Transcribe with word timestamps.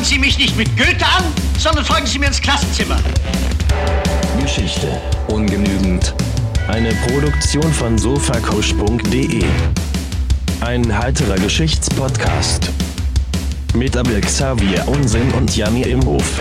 Starren 0.00 0.14
Sie 0.14 0.18
mich 0.18 0.38
nicht 0.38 0.56
mit 0.56 0.74
Goethe 0.78 1.04
an, 1.04 1.24
sondern 1.58 1.84
folgen 1.84 2.06
Sie 2.06 2.18
mir 2.18 2.28
ins 2.28 2.40
Klassenzimmer. 2.40 2.96
Geschichte 4.40 4.98
ungenügend. 5.28 6.14
Eine 6.68 6.94
Produktion 7.06 7.70
von 7.70 7.98
sofakusch.de. 7.98 9.44
Ein 10.62 10.98
heiterer 10.98 11.34
Geschichtspodcast. 11.34 12.70
Mit 13.74 13.94
Abel 13.94 14.22
Xavier 14.22 14.88
Unsinn 14.88 15.30
und 15.32 15.54
Janni 15.54 15.82
Imhof. 15.82 16.40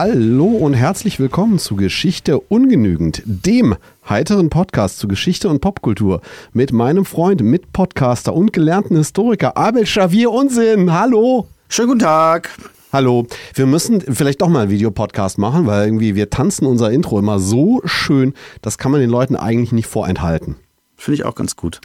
Hallo 0.00 0.44
und 0.44 0.74
herzlich 0.74 1.18
willkommen 1.18 1.58
zu 1.58 1.74
Geschichte 1.74 2.38
ungenügend, 2.38 3.20
dem 3.26 3.74
heiteren 4.08 4.48
Podcast 4.48 5.00
zu 5.00 5.08
Geschichte 5.08 5.48
und 5.48 5.60
Popkultur 5.60 6.20
mit 6.52 6.70
meinem 6.70 7.04
Freund, 7.04 7.42
Mitpodcaster 7.42 8.32
und 8.32 8.52
gelernten 8.52 8.96
Historiker 8.96 9.56
Abel 9.56 9.82
Xavier 9.82 10.30
Unsinn. 10.30 10.92
Hallo. 10.92 11.48
Schönen 11.68 11.88
guten 11.88 11.98
Tag. 11.98 12.56
Hallo. 12.92 13.26
Wir 13.54 13.66
müssen 13.66 14.00
vielleicht 14.00 14.40
doch 14.40 14.46
mal 14.46 14.60
einen 14.60 14.70
Videopodcast 14.70 15.36
machen, 15.36 15.66
weil 15.66 15.86
irgendwie 15.86 16.14
wir 16.14 16.30
tanzen 16.30 16.66
unser 16.66 16.92
Intro 16.92 17.18
immer 17.18 17.40
so 17.40 17.80
schön, 17.84 18.34
das 18.62 18.78
kann 18.78 18.92
man 18.92 19.00
den 19.00 19.10
Leuten 19.10 19.34
eigentlich 19.34 19.72
nicht 19.72 19.88
vorenthalten. 19.88 20.54
Finde 20.94 21.16
ich 21.16 21.24
auch 21.24 21.34
ganz 21.34 21.56
gut. 21.56 21.80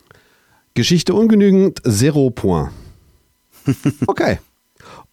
Geschichte 0.76 1.16
ungenügend, 1.16 1.82
zero 1.84 2.30
point. 2.30 2.70
Okay. 4.06 4.38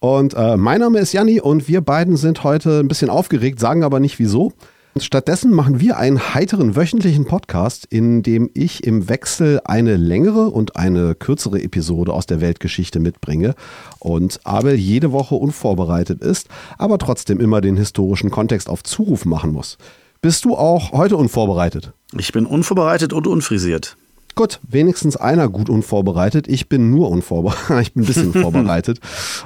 Und 0.00 0.32
äh, 0.32 0.56
mein 0.56 0.80
Name 0.80 0.98
ist 0.98 1.12
Janni 1.12 1.40
und 1.40 1.68
wir 1.68 1.82
beiden 1.82 2.16
sind 2.16 2.42
heute 2.42 2.80
ein 2.80 2.88
bisschen 2.88 3.10
aufgeregt, 3.10 3.60
sagen 3.60 3.84
aber 3.84 4.00
nicht 4.00 4.18
wieso. 4.18 4.54
Stattdessen 4.96 5.52
machen 5.52 5.78
wir 5.78 5.98
einen 5.98 6.34
heiteren 6.34 6.74
wöchentlichen 6.74 7.26
Podcast, 7.26 7.84
in 7.84 8.22
dem 8.22 8.50
ich 8.54 8.82
im 8.84 9.08
Wechsel 9.08 9.60
eine 9.64 9.96
längere 9.96 10.48
und 10.48 10.76
eine 10.76 11.14
kürzere 11.14 11.62
Episode 11.62 12.12
aus 12.12 12.26
der 12.26 12.40
Weltgeschichte 12.40 12.98
mitbringe 12.98 13.54
und 13.98 14.40
Abel 14.44 14.74
jede 14.74 15.12
Woche 15.12 15.36
unvorbereitet 15.36 16.22
ist, 16.22 16.48
aber 16.76 16.98
trotzdem 16.98 17.38
immer 17.38 17.60
den 17.60 17.76
historischen 17.76 18.30
Kontext 18.30 18.68
auf 18.68 18.82
Zuruf 18.82 19.26
machen 19.26 19.52
muss. 19.52 19.78
Bist 20.22 20.44
du 20.44 20.56
auch 20.56 20.92
heute 20.92 21.16
unvorbereitet? 21.16 21.92
Ich 22.18 22.32
bin 22.32 22.46
unvorbereitet 22.46 23.12
und 23.12 23.26
unfrisiert. 23.26 23.96
Gut, 24.36 24.58
wenigstens 24.68 25.16
einer 25.16 25.48
gut 25.48 25.68
unvorbereitet. 25.68 26.46
Ich 26.48 26.68
bin 26.68 26.90
nur 26.90 27.10
unvorbereitet. 27.10 27.60
Ich 27.80 27.92
bin 27.92 28.04
ein 28.04 28.06
bisschen 28.06 28.32
vorbereitet. 28.42 29.00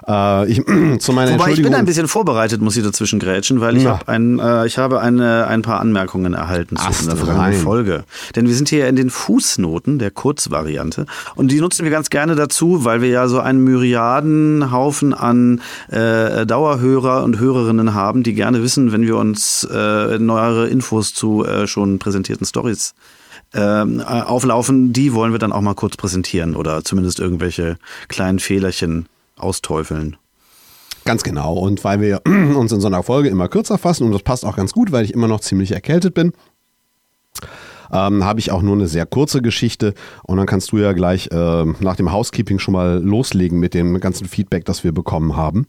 Äh, 0.06 0.46
ich, 0.50 0.62
zu 0.98 1.12
meiner 1.12 1.32
Wobei 1.34 1.52
ich 1.52 1.62
bin 1.62 1.74
ein 1.74 1.84
bisschen 1.84 2.06
vorbereitet, 2.06 2.60
muss 2.60 2.76
ich 2.76 2.84
dazwischen 2.84 3.18
grätschen, 3.18 3.60
weil 3.60 3.76
ich 3.76 3.84
Ja. 3.84 3.92
habe 3.98 4.08
ein, 4.08 4.38
äh, 4.38 4.66
ich 4.66 4.78
habe 4.78 5.00
eine, 5.00 5.46
ein 5.46 5.62
paar 5.62 5.80
Anmerkungen 5.80 6.34
erhalten 6.34 6.76
zu 6.76 6.84
Ast 6.84 7.02
in 7.02 7.08
der 7.08 7.16
vergangenen. 7.16 7.60
Folge. 7.60 8.04
Denn 8.36 8.46
wir 8.46 8.54
sind 8.54 8.68
hier 8.68 8.86
in 8.88 8.96
den 8.96 9.10
Fußnoten 9.10 9.98
der 9.98 10.10
Kurzvariante 10.10 11.06
und 11.34 11.50
die 11.50 11.60
nutzen 11.60 11.84
wir 11.84 11.90
ganz 11.90 12.10
gerne 12.10 12.34
dazu, 12.34 12.84
weil 12.84 13.00
wir 13.00 13.08
ja 13.08 13.26
so 13.28 13.40
einen 13.40 13.60
Myriadenhaufen 13.64 15.14
an 15.14 15.60
äh, 15.90 16.46
Dauerhörer 16.46 17.24
und 17.24 17.38
Hörerinnen 17.38 17.94
haben, 17.94 18.22
die 18.22 18.34
gerne 18.34 18.62
wissen, 18.62 18.92
wenn 18.92 19.02
wir 19.06 19.16
uns 19.16 19.66
äh, 19.70 20.18
neuere 20.18 20.68
Infos 20.68 21.14
zu 21.14 21.44
äh, 21.44 21.66
schon 21.66 21.98
präsentierten 21.98 22.46
Stories 22.46 22.94
ähm, 23.54 24.00
äh, 24.00 24.02
auflaufen, 24.02 24.92
die 24.92 25.14
wollen 25.14 25.32
wir 25.32 25.38
dann 25.38 25.52
auch 25.52 25.60
mal 25.60 25.74
kurz 25.74 25.96
präsentieren 25.96 26.56
oder 26.56 26.84
zumindest 26.84 27.20
irgendwelche 27.20 27.76
kleinen 28.08 28.38
Fehlerchen 28.38 29.06
austeufeln. 29.36 30.16
Ganz 31.04 31.22
genau. 31.22 31.54
Und 31.54 31.84
weil 31.84 32.00
wir 32.00 32.22
uns 32.26 32.72
in 32.72 32.80
so 32.80 32.86
einer 32.86 33.02
Folge 33.02 33.28
immer 33.28 33.48
kürzer 33.48 33.78
fassen, 33.78 34.04
und 34.04 34.12
das 34.12 34.22
passt 34.22 34.44
auch 34.44 34.56
ganz 34.56 34.72
gut, 34.72 34.90
weil 34.90 35.04
ich 35.04 35.14
immer 35.14 35.28
noch 35.28 35.40
ziemlich 35.40 35.72
erkältet 35.72 36.14
bin, 36.14 36.32
ähm, 37.92 38.24
habe 38.24 38.40
ich 38.40 38.50
auch 38.50 38.62
nur 38.62 38.74
eine 38.74 38.88
sehr 38.88 39.06
kurze 39.06 39.42
Geschichte. 39.42 39.94
Und 40.24 40.38
dann 40.38 40.46
kannst 40.46 40.72
du 40.72 40.78
ja 40.78 40.92
gleich 40.92 41.28
ähm, 41.30 41.76
nach 41.80 41.96
dem 41.96 42.10
Housekeeping 42.10 42.58
schon 42.58 42.72
mal 42.72 43.00
loslegen 43.02 43.60
mit 43.60 43.74
dem 43.74 44.00
ganzen 44.00 44.26
Feedback, 44.26 44.64
das 44.64 44.82
wir 44.82 44.92
bekommen 44.92 45.36
haben. 45.36 45.66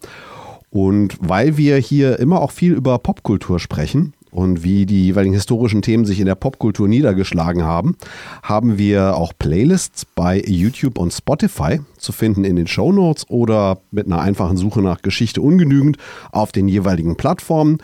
Und 0.71 1.17
weil 1.19 1.57
wir 1.57 1.77
hier 1.77 2.19
immer 2.19 2.41
auch 2.41 2.51
viel 2.51 2.73
über 2.73 2.97
Popkultur 2.99 3.59
sprechen 3.59 4.13
und 4.35 4.63
wie 4.63 4.85
die 4.85 5.05
jeweiligen 5.05 5.33
historischen 5.33 5.81
Themen 5.81 6.03
sich 6.03 6.19
in 6.19 6.25
der 6.25 6.35
Popkultur 6.35 6.89
niedergeschlagen 6.89 7.63
haben, 7.63 7.95
haben 8.43 8.77
wir 8.77 9.15
auch 9.15 9.31
Playlists 9.39 10.05
bei 10.05 10.43
YouTube 10.45 10.97
und 10.97 11.13
Spotify 11.13 11.79
zu 11.97 12.11
finden 12.11 12.43
in 12.43 12.57
den 12.57 12.67
Shownotes 12.67 13.29
oder 13.29 13.79
mit 13.91 14.07
einer 14.07 14.19
einfachen 14.19 14.57
Suche 14.57 14.81
nach 14.81 15.01
Geschichte 15.01 15.41
ungenügend 15.41 15.97
auf 16.33 16.51
den 16.51 16.67
jeweiligen 16.67 17.15
Plattformen. 17.15 17.77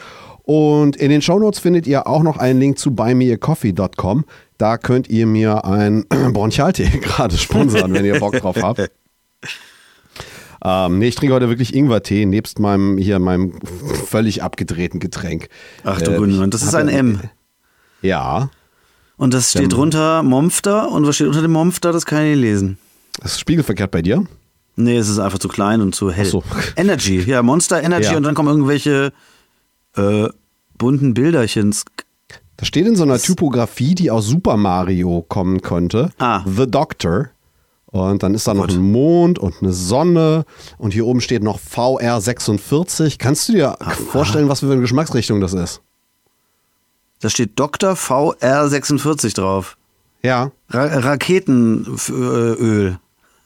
Und 0.44 0.98
in 0.98 1.10
den 1.10 1.22
Shownotes 1.22 1.62
findet 1.62 1.88
ihr 1.88 2.06
auch 2.06 2.22
noch 2.22 2.36
einen 2.36 2.60
Link 2.60 2.78
zu 2.78 2.92
buymeacoffee.com. 2.92 4.26
Da 4.58 4.78
könnt 4.78 5.10
ihr 5.10 5.28
mir 5.28 5.64
ein 5.64 6.06
Bronchialtee 6.34 6.90
gerade 7.02 7.38
sponsern, 7.38 7.94
wenn 7.94 8.04
ihr 8.04 8.20
Bock 8.20 8.34
drauf 8.34 8.58
habt. 8.62 8.92
Ähm, 10.64 11.00
nee, 11.00 11.08
ich 11.08 11.16
trinke 11.16 11.34
heute 11.34 11.50
wirklich 11.50 11.74
Ingwertee, 11.76 12.26
nebst 12.26 12.60
meinem 12.60 12.98
hier 12.98 13.18
meinem 13.20 13.54
völlig 14.08 14.44
abgedrehten 14.44 15.00
Getränk. 15.00 15.50
Ach 15.84 16.00
du 16.02 16.12
Äh, 16.12 16.18
Gute, 16.18 16.48
das 16.50 16.62
ist 16.64 16.76
ein 16.76 16.88
M. 16.88 17.20
Ja, 18.02 18.50
Und 19.18 19.34
das 19.34 19.52
steht 19.52 19.74
drunter 19.74 20.24
Momfter 20.24 20.92
und 20.92 21.06
was 21.08 21.16
steht 21.16 21.28
unter 21.28 21.42
dem 21.42 21.52
Momfter, 21.52 21.92
das 21.92 22.06
kann 22.06 22.24
ich 22.24 22.36
nicht 22.36 22.42
lesen. 22.42 22.78
das 23.22 23.34
ist 23.34 23.40
spiegelverkehrt 23.40 23.92
bei 23.92 24.02
dir. 24.02 24.24
Nee, 24.76 24.98
es 24.98 25.10
ist 25.10 25.20
einfach 25.20 25.38
zu 25.40 25.48
klein 25.48 25.82
und 25.82 25.94
zu 25.94 26.12
hell. 26.12 26.26
So. 26.26 26.44
Energy, 26.76 27.20
ja, 27.22 27.44
Monster 27.44 27.84
Energy 27.84 28.12
Ja. 28.12 28.18
und 28.18 28.24
dann 28.24 28.36
kommen 28.36 28.50
irgendwelche 28.50 29.12
äh, 29.98 30.30
bunten 30.78 31.14
Bilderchens. 31.14 31.84
Das 32.58 32.68
steht 32.68 32.86
in 32.88 32.96
so 32.96 33.04
einer 33.04 33.20
Typografie, 33.20 33.96
die 33.96 34.10
aus 34.12 34.28
Super 34.28 34.56
Mario 34.58 35.26
kommen 35.28 35.62
könnte. 35.62 36.12
Ah. 36.20 36.44
The 36.46 36.70
Doctor. 36.70 37.30
Und 37.92 38.24
dann 38.24 38.34
ist 38.34 38.48
da 38.48 38.54
noch 38.54 38.68
Gott. 38.68 38.76
ein 38.76 38.92
Mond 38.92 39.38
und 39.38 39.56
eine 39.62 39.74
Sonne. 39.74 40.46
Und 40.78 40.94
hier 40.94 41.06
oben 41.06 41.20
steht 41.22 41.44
noch 41.44 41.60
VR46. 41.60 43.18
Kannst 43.20 43.50
du 43.50 43.54
dir 43.54 43.78
vorstellen, 44.10 44.48
was 44.48 44.62
für 44.62 44.72
eine 44.72 44.80
Geschmacksrichtung 44.82 45.42
das 45.42 45.54
ist? 45.54 45.82
Da 47.20 47.30
steht 47.30 47.60
Dr. 47.60 47.92
VR46 47.94 49.36
drauf. 49.36 49.78
Ja. 50.24 50.52
Ra 50.70 50.86
Raketenöl. 51.86 52.98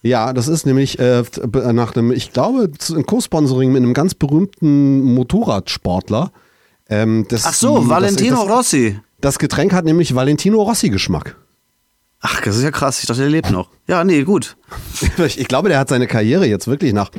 Ja, 0.02 0.34
das 0.34 0.48
ist 0.48 0.66
nämlich 0.68 1.00
äh, 1.00 1.24
nach 1.74 1.96
einem, 1.96 2.12
ich 2.12 2.32
glaube, 2.32 2.70
ein 2.92 3.06
Co-Sponsoring 3.06 3.72
mit 3.72 3.82
einem 3.82 3.94
ganz 3.96 4.14
berühmten 4.14 5.02
Motorradsportler. 5.16 6.32
Ähm, 6.88 7.26
das 7.30 7.46
Ach 7.46 7.54
so, 7.54 7.80
die- 7.80 7.90
Valentino 7.90 8.36
das, 8.36 8.46
das, 8.46 8.58
Rossi. 8.58 9.00
das 9.20 9.40
Getränk 9.40 9.74
hat 9.74 9.86
nämlich 9.86 10.14
Valentino 10.14 10.62
Rossi-Geschmack. 10.62 11.36
Ach, 12.22 12.42
das 12.42 12.58
ist 12.58 12.64
ja 12.64 12.72
krass. 12.72 13.00
Ich 13.02 13.06
dachte, 13.06 13.22
der 13.22 13.30
lebt 13.30 13.52
noch. 13.52 13.70
Ja, 13.88 14.04
nee, 14.04 14.24
gut. 14.24 14.58
Ich, 15.26 15.48
glaube, 15.48 15.70
der 15.70 15.80
hat 15.80 15.90
seine 15.90 16.08
Karriere 16.08 16.46
jetzt 16.48 16.68
wirklich 16.68 16.94
nach 16.94 17.12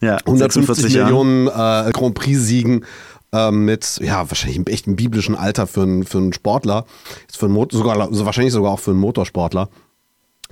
Ja, 0.00 0.16
150 0.18 0.66
46 0.66 0.94
Jahren. 0.94 1.06
Millionen 1.06 1.46
äh, 1.48 1.92
Grand 1.92 2.14
Prix-Siegen 2.14 2.84
äh, 3.32 3.50
mit, 3.50 3.98
ja, 4.02 4.28
wahrscheinlich 4.28 4.56
einem 4.58 4.66
echten 4.66 4.96
biblischen 4.96 5.34
Alter 5.34 5.66
für 5.66 5.82
einen, 5.82 6.04
für 6.04 6.18
einen 6.18 6.32
Sportler, 6.32 6.84
ist 7.28 7.38
für 7.38 7.46
einen 7.46 7.54
Mot 7.54 7.72
sogar, 7.72 7.98
also 7.98 8.26
wahrscheinlich 8.26 8.52
sogar 8.52 8.72
auch 8.72 8.80
für 8.80 8.90
einen 8.92 9.00
Motorsportler, 9.00 9.68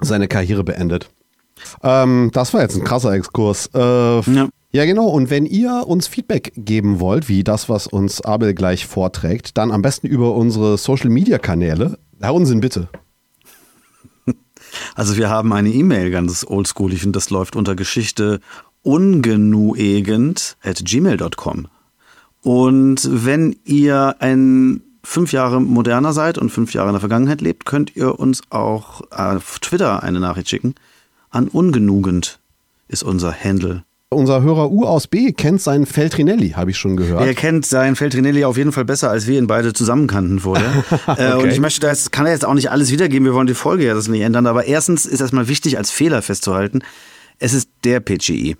seine 0.00 0.28
Karriere 0.28 0.64
beendet. 0.64 1.10
Ähm, 1.82 2.30
das 2.32 2.52
war 2.54 2.62
jetzt 2.62 2.76
ein 2.76 2.84
krasser 2.84 3.12
Exkurs. 3.12 3.68
Äh, 3.74 3.78
Ja. 3.78 4.48
ja, 4.72 4.84
genau. 4.86 5.06
Und 5.08 5.30
wenn 5.30 5.46
ihr 5.46 5.84
uns 5.86 6.06
Feedback 6.08 6.52
geben 6.56 7.00
wollt, 7.00 7.28
wie 7.28 7.44
das, 7.44 7.68
was 7.68 7.86
uns 7.86 8.20
Abel 8.22 8.54
gleich 8.54 8.86
vorträgt, 8.86 9.56
dann 9.58 9.70
am 9.70 9.82
besten 9.82 10.06
über 10.06 10.34
unsere 10.34 10.78
Social-Media-Kanäle. 10.78 11.98
Herr 12.20 12.34
Unsinn, 12.34 12.60
bitte. 12.60 12.88
Also 14.94 15.16
wir 15.16 15.28
haben 15.28 15.52
eine 15.52 15.70
E-Mail, 15.70 16.10
ganz 16.10 16.44
oldschoolig, 16.48 17.04
und 17.06 17.14
das 17.14 17.30
läuft 17.30 17.56
unter 17.56 17.74
Geschichte 17.74 18.40
ungenuegend 18.82 20.56
at 20.62 20.84
gmail.com. 20.84 21.68
Und 22.42 23.08
wenn 23.10 23.56
ihr 23.64 24.16
ein 24.18 24.82
fünf 25.02 25.32
Jahre 25.32 25.60
moderner 25.60 26.12
seid 26.12 26.38
und 26.38 26.50
fünf 26.50 26.74
Jahre 26.74 26.88
in 26.88 26.94
der 26.94 27.00
Vergangenheit 27.00 27.40
lebt, 27.40 27.64
könnt 27.64 27.96
ihr 27.96 28.18
uns 28.18 28.42
auch 28.50 29.02
auf 29.10 29.58
Twitter 29.60 30.02
eine 30.02 30.20
Nachricht 30.20 30.50
schicken. 30.50 30.74
An 31.30 31.48
ungenugend 31.48 32.38
ist 32.88 33.02
unser 33.02 33.32
Handle. 33.32 33.84
Unser 34.14 34.42
Hörer 34.42 34.70
U 34.70 34.84
aus 34.84 35.06
B 35.06 35.32
kennt 35.32 35.60
seinen 35.60 35.86
Feltrinelli, 35.86 36.50
habe 36.50 36.70
ich 36.70 36.78
schon 36.78 36.96
gehört. 36.96 37.26
Er 37.26 37.34
kennt 37.34 37.66
seinen 37.66 37.96
Feltrinelli 37.96 38.44
auf 38.44 38.56
jeden 38.56 38.72
Fall 38.72 38.84
besser, 38.84 39.10
als 39.10 39.26
wir 39.26 39.38
ihn 39.38 39.46
beide 39.46 39.72
zusammen 39.72 40.06
kannten 40.06 40.40
vorher. 40.40 40.84
äh, 41.16 41.34
und 41.34 41.50
ich 41.50 41.60
möchte 41.60 41.80
das, 41.80 42.10
kann 42.10 42.26
er 42.26 42.32
jetzt 42.32 42.44
auch 42.44 42.54
nicht 42.54 42.70
alles 42.70 42.90
wiedergeben, 42.90 43.26
wir 43.26 43.34
wollen 43.34 43.46
die 43.46 43.54
Folge 43.54 43.84
ja 43.84 43.94
das 43.94 44.08
nicht 44.08 44.22
ändern, 44.22 44.46
aber 44.46 44.64
erstens 44.64 45.06
ist 45.06 45.20
erstmal 45.20 45.48
wichtig, 45.48 45.78
als 45.78 45.90
Fehler 45.90 46.22
festzuhalten, 46.22 46.80
es 47.38 47.52
ist 47.52 47.68
der 47.84 48.00
PGI. 48.00 48.56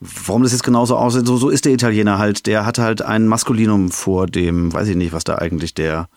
Warum 0.00 0.44
das 0.44 0.52
jetzt 0.52 0.62
genauso 0.62 0.96
aussieht, 0.96 1.26
so, 1.26 1.36
so 1.36 1.48
ist 1.48 1.64
der 1.64 1.72
Italiener 1.72 2.18
halt, 2.18 2.46
der 2.46 2.64
hat 2.64 2.78
halt 2.78 3.02
ein 3.02 3.26
Maskulinum 3.26 3.90
vor 3.90 4.26
dem, 4.26 4.72
weiß 4.72 4.88
ich 4.88 4.96
nicht, 4.96 5.12
was 5.12 5.24
da 5.24 5.36
eigentlich 5.36 5.74
der, 5.74 6.08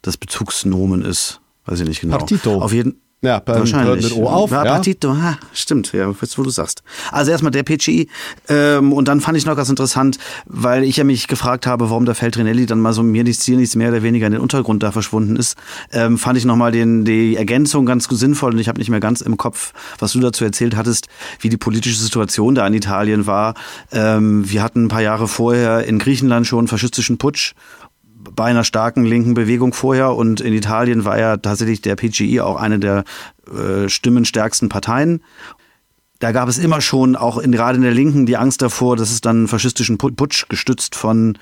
das 0.00 0.16
Bezugsnomen 0.16 1.02
ist, 1.02 1.40
weiß 1.66 1.80
ich 1.80 1.88
nicht 1.88 2.00
genau. 2.00 2.16
Partito. 2.16 2.62
Auf 2.62 2.72
jeden, 2.72 3.00
Ja, 3.20 3.40
Pern 3.40 3.58
Wahrscheinlich. 3.58 4.04
mit 4.04 4.16
O 4.16 4.28
auf. 4.28 4.52
Ja, 4.52 4.64
Ja. 4.64 4.72
Partito, 4.74 5.16
ha, 5.16 5.38
stimmt, 5.52 5.92
ja, 5.92 6.08
jetzt 6.20 6.38
wo 6.38 6.42
du 6.44 6.50
sagst. 6.50 6.84
Also 7.10 7.32
erstmal 7.32 7.50
der 7.50 7.64
PCI 7.64 8.08
ähm, 8.48 8.92
und 8.92 9.08
dann 9.08 9.20
fand 9.20 9.36
ich 9.36 9.44
noch 9.44 9.56
ganz 9.56 9.68
interessant, 9.68 10.18
weil 10.46 10.84
ich 10.84 10.98
ja 10.98 11.04
mich 11.04 11.26
gefragt 11.26 11.66
habe, 11.66 11.90
warum 11.90 12.04
der 12.04 12.14
Feltrinelli 12.14 12.66
dann 12.66 12.78
mal 12.78 12.92
so 12.92 13.02
mir 13.02 13.24
nichts, 13.24 13.44
hier 13.44 13.56
nichts 13.56 13.74
mehr 13.74 13.88
oder 13.88 14.04
weniger 14.04 14.26
in 14.26 14.34
den 14.34 14.40
Untergrund 14.40 14.84
da 14.84 14.92
verschwunden 14.92 15.34
ist, 15.34 15.56
ähm, 15.92 16.16
fand 16.16 16.38
ich 16.38 16.44
nochmal 16.44 16.70
den, 16.70 17.04
die 17.04 17.34
Ergänzung 17.36 17.86
ganz 17.86 18.06
sinnvoll 18.08 18.52
und 18.52 18.60
ich 18.60 18.68
habe 18.68 18.78
nicht 18.78 18.90
mehr 18.90 19.00
ganz 19.00 19.20
im 19.20 19.36
Kopf, 19.36 19.72
was 19.98 20.12
du 20.12 20.20
dazu 20.20 20.44
erzählt 20.44 20.76
hattest, 20.76 21.08
wie 21.40 21.48
die 21.48 21.56
politische 21.56 21.98
Situation 21.98 22.54
da 22.54 22.64
in 22.68 22.74
Italien 22.74 23.26
war. 23.26 23.54
Ähm, 23.90 24.48
wir 24.48 24.62
hatten 24.62 24.84
ein 24.84 24.88
paar 24.88 25.02
Jahre 25.02 25.26
vorher 25.26 25.84
in 25.84 25.98
Griechenland 25.98 26.46
schon 26.46 26.60
einen 26.60 26.68
faschistischen 26.68 27.18
Putsch 27.18 27.54
bei 28.38 28.44
einer 28.44 28.62
starken 28.62 29.04
linken 29.04 29.34
Bewegung 29.34 29.72
vorher 29.72 30.14
und 30.14 30.40
in 30.40 30.54
Italien 30.54 31.04
war 31.04 31.18
ja 31.18 31.38
tatsächlich 31.38 31.82
der 31.82 31.96
PGI 31.96 32.40
auch 32.40 32.54
eine 32.54 32.78
der 32.78 33.02
äh, 33.52 33.88
stimmenstärksten 33.88 34.68
Parteien. 34.68 35.24
Da 36.20 36.30
gab 36.30 36.48
es 36.48 36.56
immer 36.56 36.80
schon, 36.80 37.16
auch 37.16 37.38
in, 37.38 37.50
gerade 37.50 37.74
in 37.78 37.82
der 37.82 37.92
Linken, 37.92 38.26
die 38.26 38.36
Angst 38.36 38.62
davor, 38.62 38.96
dass 38.96 39.10
es 39.10 39.20
dann 39.20 39.38
einen 39.38 39.48
faschistischen 39.48 39.98
Put- 39.98 40.14
Putsch 40.14 40.48
gestützt 40.48 40.94
von 40.94 41.36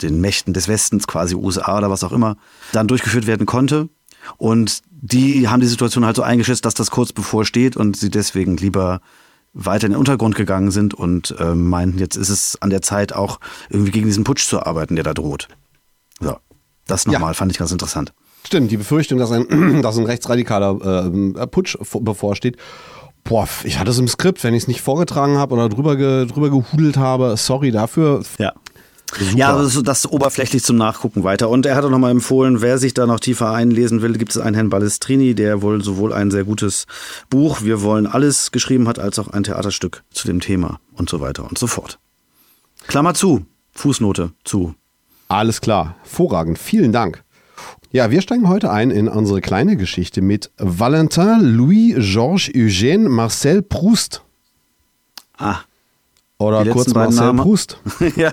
den 0.00 0.20
Mächten 0.20 0.54
des 0.54 0.68
Westens, 0.68 1.08
quasi 1.08 1.34
USA 1.34 1.76
oder 1.76 1.90
was 1.90 2.04
auch 2.04 2.12
immer, 2.12 2.36
dann 2.70 2.86
durchgeführt 2.86 3.26
werden 3.26 3.44
konnte. 3.44 3.88
Und 4.36 4.82
die 4.92 5.48
haben 5.48 5.60
die 5.60 5.66
Situation 5.66 6.06
halt 6.06 6.14
so 6.14 6.22
eingeschätzt, 6.22 6.64
dass 6.64 6.74
das 6.74 6.92
kurz 6.92 7.12
bevorsteht 7.12 7.76
und 7.76 7.96
sie 7.96 8.10
deswegen 8.10 8.56
lieber 8.58 9.00
weiter 9.54 9.86
in 9.86 9.92
den 9.94 9.98
Untergrund 9.98 10.36
gegangen 10.36 10.70
sind 10.70 10.94
und 10.94 11.34
äh, 11.40 11.56
meinten, 11.56 11.98
jetzt 11.98 12.14
ist 12.14 12.28
es 12.28 12.62
an 12.62 12.70
der 12.70 12.82
Zeit 12.82 13.12
auch 13.12 13.40
irgendwie 13.70 13.90
gegen 13.90 14.06
diesen 14.06 14.22
Putsch 14.22 14.46
zu 14.46 14.64
arbeiten, 14.64 14.94
der 14.94 15.02
da 15.02 15.14
droht. 15.14 15.48
So, 16.20 16.36
das 16.86 17.06
nochmal 17.06 17.30
Ja. 17.30 17.34
fand 17.34 17.52
ich 17.52 17.58
ganz 17.58 17.72
interessant. 17.72 18.12
Stimmt, 18.46 18.70
die 18.70 18.76
Befürchtung, 18.76 19.18
dass 19.18 19.30
ein, 19.32 19.80
dass 19.82 19.98
ein 19.98 20.06
rechtsradikaler 20.06 21.04
äh, 21.36 21.46
Putsch 21.46 21.76
vor- 21.82 22.02
bevorsteht. 22.02 22.56
Boah, 23.24 23.46
ich 23.64 23.78
hatte 23.78 23.90
es 23.90 23.98
im 23.98 24.08
Skript, 24.08 24.42
wenn 24.44 24.54
ich 24.54 24.62
es 24.62 24.68
nicht 24.68 24.80
vorgetragen 24.80 25.36
habe 25.36 25.54
oder 25.54 25.68
drüber, 25.68 25.96
ge, 25.96 26.26
drüber 26.26 26.48
gehudelt 26.50 26.96
habe. 26.96 27.36
Sorry 27.36 27.70
dafür. 27.70 28.22
Ja. 28.38 28.52
Super. 29.10 29.36
Ja, 29.38 29.56
das, 29.56 29.82
das 29.82 30.06
oberflächlich 30.06 30.62
zum 30.62 30.76
Nachgucken 30.76 31.24
weiter. 31.24 31.48
Und 31.48 31.64
er 31.64 31.76
hat 31.76 31.84
auch 31.84 31.90
nochmal 31.90 32.10
empfohlen, 32.10 32.60
wer 32.60 32.76
sich 32.76 32.92
da 32.92 33.06
noch 33.06 33.20
tiefer 33.20 33.50
einlesen 33.52 34.02
will, 34.02 34.12
gibt 34.18 34.32
es 34.32 34.38
einen 34.38 34.54
Herrn 34.54 34.68
Balestrini, 34.68 35.34
der 35.34 35.62
wohl 35.62 35.82
sowohl 35.82 36.12
ein 36.12 36.30
sehr 36.30 36.44
gutes 36.44 36.86
Buch, 37.30 37.62
Wir 37.62 37.80
wollen 37.82 38.06
alles 38.06 38.50
geschrieben 38.50 38.86
hat, 38.86 38.98
als 38.98 39.18
auch 39.18 39.28
ein 39.28 39.44
Theaterstück 39.44 40.04
zu 40.10 40.26
dem 40.26 40.40
Thema 40.40 40.78
und 40.94 41.08
so 41.08 41.20
weiter 41.22 41.48
und 41.48 41.56
so 41.56 41.66
fort. 41.66 41.98
Klammer 42.86 43.14
zu, 43.14 43.46
Fußnote 43.72 44.32
zu. 44.44 44.74
Alles 45.28 45.60
klar, 45.60 45.96
hervorragend, 46.02 46.58
vielen 46.58 46.92
Dank. 46.92 47.22
Ja, 47.90 48.10
wir 48.10 48.20
steigen 48.20 48.48
heute 48.48 48.70
ein 48.70 48.90
in 48.90 49.08
unsere 49.08 49.40
kleine 49.40 49.76
Geschichte 49.76 50.20
mit 50.20 50.50
Valentin 50.58 51.40
Louis 51.40 51.94
Georges 51.98 52.48
Eugène 52.54 53.08
Marcel 53.08 53.62
Proust. 53.62 54.22
Ah, 55.36 55.60
Oder 56.38 56.66
kurz 56.66 56.92
Marcel 56.92 57.26
Namen. 57.26 57.40
Proust. 57.40 57.78
ja. 58.16 58.32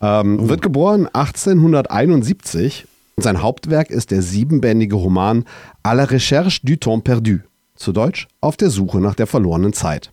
Ähm, 0.00 0.48
Wird 0.48 0.62
geboren 0.62 1.06
1871. 1.06 2.86
Sein 3.16 3.42
Hauptwerk 3.42 3.90
ist 3.90 4.10
der 4.10 4.22
siebenbändige 4.22 4.96
Roman 4.96 5.44
À 5.84 5.94
la 5.94 6.04
recherche 6.04 6.60
du 6.64 6.76
temps 6.76 7.04
perdu. 7.04 7.38
Zu 7.76 7.92
Deutsch 7.92 8.26
Auf 8.40 8.56
der 8.56 8.70
Suche 8.70 8.98
nach 9.00 9.14
der 9.14 9.26
verlorenen 9.26 9.72
Zeit. 9.72 10.12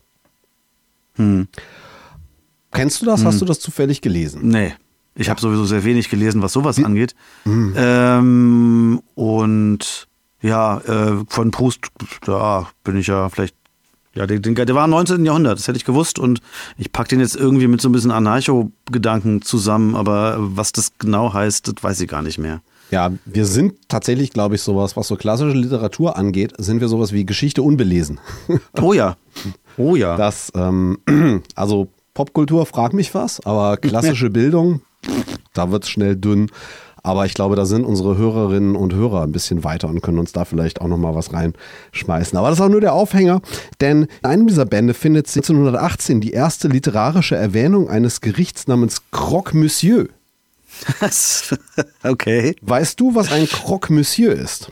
Kennst 2.71 3.01
du 3.01 3.05
das? 3.05 3.25
Hast 3.25 3.41
du 3.41 3.45
das 3.45 3.59
zufällig 3.59 4.01
gelesen? 4.01 4.47
Nee. 4.47 4.73
Ich 5.19 5.29
habe 5.29 5.41
sowieso 5.41 5.65
sehr 5.65 5.83
wenig 5.83 6.09
gelesen, 6.09 6.41
was 6.41 6.53
sowas 6.53 6.81
angeht. 6.81 7.13
Ähm, 7.45 9.01
und 9.15 10.07
ja, 10.41 10.77
äh, 10.77 11.25
von 11.27 11.51
Proust, 11.51 11.81
da 12.25 12.69
bin 12.85 12.97
ich 12.97 13.07
ja 13.07 13.27
vielleicht. 13.27 13.53
Ja, 14.15 14.25
den, 14.25 14.55
der 14.55 14.75
war 14.75 14.85
im 14.85 14.91
19. 14.91 15.23
Jahrhundert, 15.25 15.59
das 15.59 15.67
hätte 15.67 15.77
ich 15.77 15.83
gewusst. 15.83 16.19
Und 16.19 16.39
ich 16.77 16.93
pack 16.93 17.09
den 17.09 17.19
jetzt 17.19 17.35
irgendwie 17.35 17.67
mit 17.67 17.81
so 17.81 17.89
ein 17.89 17.91
bisschen 17.91 18.11
Anarcho-Gedanken 18.11 19.41
zusammen, 19.41 19.95
aber 19.95 20.37
was 20.39 20.71
das 20.71 20.93
genau 20.97 21.33
heißt, 21.33 21.67
das 21.67 21.75
weiß 21.81 21.99
ich 21.99 22.07
gar 22.07 22.21
nicht 22.21 22.37
mehr. 22.37 22.61
Ja, 22.89 23.11
wir 23.25 23.45
sind 23.45 23.75
tatsächlich, 23.89 24.31
glaube 24.31 24.55
ich, 24.55 24.61
sowas, 24.61 24.95
was 24.95 25.09
so 25.09 25.17
klassische 25.17 25.55
Literatur 25.55 26.17
angeht, 26.17 26.53
sind 26.57 26.79
wir 26.79 26.87
sowas 26.87 27.11
wie 27.11 27.25
Geschichte 27.25 27.61
unbelesen. 27.61 28.19
Oh 28.81 28.93
ja. 28.93 29.17
Oh 29.77 29.95
ja. 29.95 30.15
Das, 30.15 30.51
ähm, 30.55 30.97
also 31.55 31.89
Popkultur, 32.13 32.65
frag 32.65 32.93
mich 32.93 33.13
was, 33.13 33.45
aber 33.45 33.77
klassische 33.77 34.29
Bildung, 34.31 34.81
da 35.53 35.71
wird 35.71 35.83
es 35.83 35.89
schnell 35.89 36.15
dünn. 36.15 36.49
Aber 37.03 37.25
ich 37.25 37.33
glaube, 37.33 37.55
da 37.55 37.65
sind 37.65 37.85
unsere 37.85 38.17
Hörerinnen 38.17 38.75
und 38.75 38.93
Hörer 38.93 39.23
ein 39.23 39.31
bisschen 39.31 39.63
weiter 39.63 39.87
und 39.87 40.01
können 40.01 40.19
uns 40.19 40.33
da 40.33 40.45
vielleicht 40.45 40.81
auch 40.81 40.87
nochmal 40.87 41.15
was 41.15 41.31
reinschmeißen. 41.33 42.37
Aber 42.37 42.49
das 42.49 42.59
ist 42.59 42.65
auch 42.65 42.69
nur 42.69 42.81
der 42.81 42.93
Aufhänger, 42.93 43.41
denn 43.79 44.07
in 44.21 44.29
einem 44.29 44.47
dieser 44.47 44.65
Bände 44.65 44.93
findet 44.93 45.27
sich 45.27 45.43
1918 45.43 46.19
die 46.21 46.31
erste 46.31 46.67
literarische 46.67 47.35
Erwähnung 47.35 47.89
eines 47.89 48.21
Gerichts 48.21 48.67
namens 48.67 49.01
Croque 49.11 49.55
Monsieur. 49.55 50.07
okay. 52.03 52.55
Weißt 52.61 52.99
du, 52.99 53.15
was 53.15 53.31
ein 53.31 53.47
Croque 53.47 53.91
Monsieur 53.93 54.33
ist? 54.33 54.71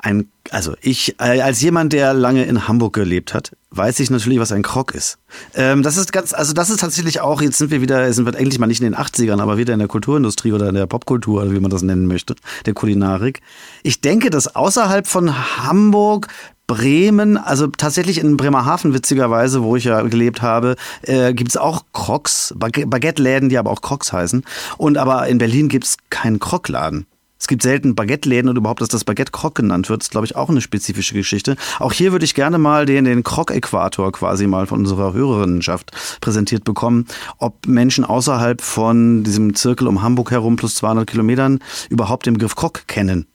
Ein, 0.00 0.28
also 0.50 0.74
ich, 0.80 1.16
äh, 1.20 1.40
als 1.40 1.60
jemand, 1.60 1.92
der 1.92 2.14
lange 2.14 2.44
in 2.44 2.68
Hamburg 2.68 2.94
gelebt 2.94 3.34
hat, 3.34 3.56
weiß 3.70 3.98
ich 3.98 4.10
natürlich, 4.10 4.38
was 4.38 4.52
ein 4.52 4.62
Krog 4.62 4.94
ist. 4.94 5.18
Ähm, 5.54 5.82
das 5.82 5.96
ist 5.96 6.12
ganz, 6.12 6.32
also 6.32 6.52
das 6.52 6.70
ist 6.70 6.78
tatsächlich 6.80 7.20
auch, 7.20 7.42
jetzt 7.42 7.58
sind 7.58 7.72
wir 7.72 7.80
wieder, 7.80 8.12
sind 8.12 8.24
wir 8.24 8.38
eigentlich 8.38 8.60
mal 8.60 8.68
nicht 8.68 8.80
in 8.80 8.92
den 8.92 8.96
80ern, 8.96 9.40
aber 9.40 9.58
wieder 9.58 9.72
in 9.72 9.80
der 9.80 9.88
Kulturindustrie 9.88 10.52
oder 10.52 10.68
in 10.68 10.76
der 10.76 10.86
Popkultur, 10.86 11.50
wie 11.52 11.58
man 11.58 11.70
das 11.70 11.82
nennen 11.82 12.06
möchte, 12.06 12.36
der 12.64 12.74
Kulinarik. 12.74 13.40
Ich 13.82 14.00
denke, 14.00 14.30
dass 14.30 14.54
außerhalb 14.54 15.06
von 15.06 15.34
Hamburg 15.64 16.28
Bremen, 16.68 17.38
also 17.38 17.66
tatsächlich 17.66 18.18
in 18.18 18.36
Bremerhaven 18.36 18.92
witzigerweise, 18.94 19.62
wo 19.62 19.74
ich 19.74 19.84
ja 19.84 20.02
gelebt 20.02 20.42
habe, 20.42 20.76
äh, 21.02 21.32
gibt 21.32 21.50
es 21.50 21.56
auch 21.56 21.86
Crocs, 21.92 22.54
Bag- 22.56 22.88
Baguette-Läden, 22.88 23.48
die 23.48 23.58
aber 23.58 23.70
auch 23.70 23.80
Crocs 23.80 24.12
heißen. 24.12 24.44
Und 24.76 24.98
aber 24.98 25.26
in 25.28 25.38
Berlin 25.38 25.68
gibt 25.68 25.86
es 25.86 25.96
keinen 26.10 26.38
Krockladen. 26.38 27.06
Es 27.38 27.46
gibt 27.46 27.62
selten 27.62 27.94
Baguette-Läden 27.94 28.48
und 28.48 28.56
überhaupt, 28.56 28.80
dass 28.80 28.88
das 28.88 29.04
Baguette 29.04 29.30
Croc 29.30 29.54
genannt 29.54 29.88
wird, 29.88 30.02
ist, 30.02 30.10
glaube 30.10 30.26
ich, 30.26 30.34
auch 30.34 30.50
eine 30.50 30.60
spezifische 30.60 31.14
Geschichte. 31.14 31.56
Auch 31.78 31.92
hier 31.92 32.12
würde 32.12 32.24
ich 32.24 32.34
gerne 32.34 32.58
mal 32.58 32.84
den, 32.84 33.04
den 33.04 33.22
Croc-Äquator 33.22 34.10
quasi 34.12 34.46
mal 34.46 34.66
von 34.66 34.80
unserer 34.80 35.12
Hörerinnenschaft 35.12 35.92
präsentiert 36.20 36.64
bekommen, 36.64 37.06
ob 37.38 37.66
Menschen 37.66 38.04
außerhalb 38.04 38.60
von 38.60 39.22
diesem 39.22 39.54
Zirkel 39.54 39.86
um 39.86 40.02
Hamburg 40.02 40.30
herum 40.30 40.56
plus 40.56 40.74
200 40.76 41.08
Kilometern 41.08 41.60
überhaupt 41.90 42.26
den 42.26 42.34
Begriff 42.34 42.56
Croc 42.56 42.88
kennen. 42.88 43.26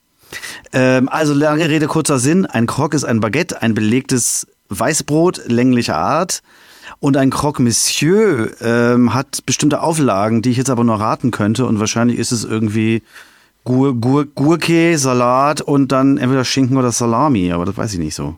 Ähm, 0.74 1.08
also 1.10 1.34
lange 1.34 1.70
Rede, 1.70 1.88
kurzer 1.88 2.20
Sinn. 2.20 2.46
Ein 2.46 2.68
Croc 2.68 2.94
ist 2.94 3.04
ein 3.04 3.20
Baguette, 3.20 3.62
ein 3.62 3.74
belegtes 3.74 4.48
Weißbrot 4.70 5.44
länglicher 5.48 5.98
Art. 5.98 6.42
Und 7.00 7.18
ein 7.18 7.30
Croque 7.30 7.62
Monsieur 7.62 8.52
ähm, 8.62 9.14
hat 9.14 9.46
bestimmte 9.46 9.82
Auflagen, 9.82 10.42
die 10.42 10.52
ich 10.52 10.58
jetzt 10.58 10.70
aber 10.70 10.84
nur 10.84 11.00
raten 11.00 11.32
könnte. 11.32 11.66
Und 11.66 11.80
wahrscheinlich 11.80 12.18
ist 12.18 12.32
es 12.32 12.44
irgendwie 12.44 13.04
Gur, 13.64 13.96
Gur, 13.96 14.26
Gurke, 14.26 14.98
Salat 14.98 15.62
und 15.62 15.92
dann 15.92 16.18
entweder 16.18 16.44
Schinken 16.44 16.78
oder 16.78 16.92
Salami. 16.92 17.52
Aber 17.52 17.66
das 17.66 17.78
weiß 17.78 17.94
ich 17.94 18.00
nicht 18.00 18.16
so. 18.16 18.36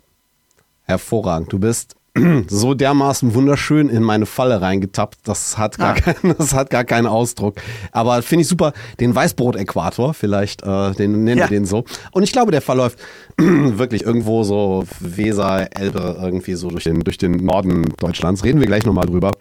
Hervorragend. 0.83 1.51
Du 1.51 1.59
bist 1.59 1.95
so 2.47 2.73
dermaßen 2.73 3.33
wunderschön 3.33 3.89
in 3.89 4.01
meine 4.03 4.25
Falle 4.25 4.61
reingetappt. 4.61 5.19
Das 5.25 5.57
hat 5.57 5.77
gar, 5.77 5.95
Ah. 5.95 5.99
kein, 5.99 6.35
das 6.37 6.53
hat 6.53 6.69
gar 6.69 6.83
keinen 6.85 7.07
Ausdruck. 7.07 7.55
Aber 7.91 8.21
finde 8.21 8.43
ich 8.43 8.47
super. 8.47 8.73
Den 8.99 9.13
Weißbrot-Äquator, 9.13 10.13
vielleicht, 10.13 10.63
äh, 10.63 10.91
den 10.93 11.23
nennen 11.23 11.37
Ja. 11.39 11.49
wir 11.49 11.57
den 11.57 11.65
so. 11.65 11.83
Und 12.11 12.23
ich 12.23 12.31
glaube, 12.31 12.51
der 12.51 12.61
verläuft 12.61 12.99
wirklich 13.37 14.03
irgendwo 14.03 14.43
so 14.43 14.85
Weser, 14.99 15.67
Elbe, 15.77 16.17
irgendwie 16.21 16.53
so 16.55 16.69
durch 16.69 16.85
den, 16.85 17.01
durch 17.01 17.17
den 17.17 17.33
Norden 17.43 17.83
Deutschlands. 17.97 18.43
Reden 18.43 18.59
wir 18.59 18.67
gleich 18.67 18.85
nochmal 18.85 19.05
drüber. 19.07 19.31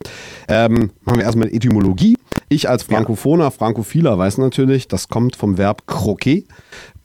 Ähm, 0.49 0.90
machen 1.04 1.19
wir 1.19 1.25
erstmal 1.25 1.49
Etymologie. 1.49 2.16
Ich 2.49 2.69
als 2.69 2.83
Frankophoner, 2.83 3.50
Frankophiler 3.50 4.19
weiß 4.19 4.38
natürlich, 4.38 4.88
das 4.88 5.09
kommt 5.09 5.37
vom 5.37 5.59
Verb 5.59 5.87
croquer. 5.87 6.40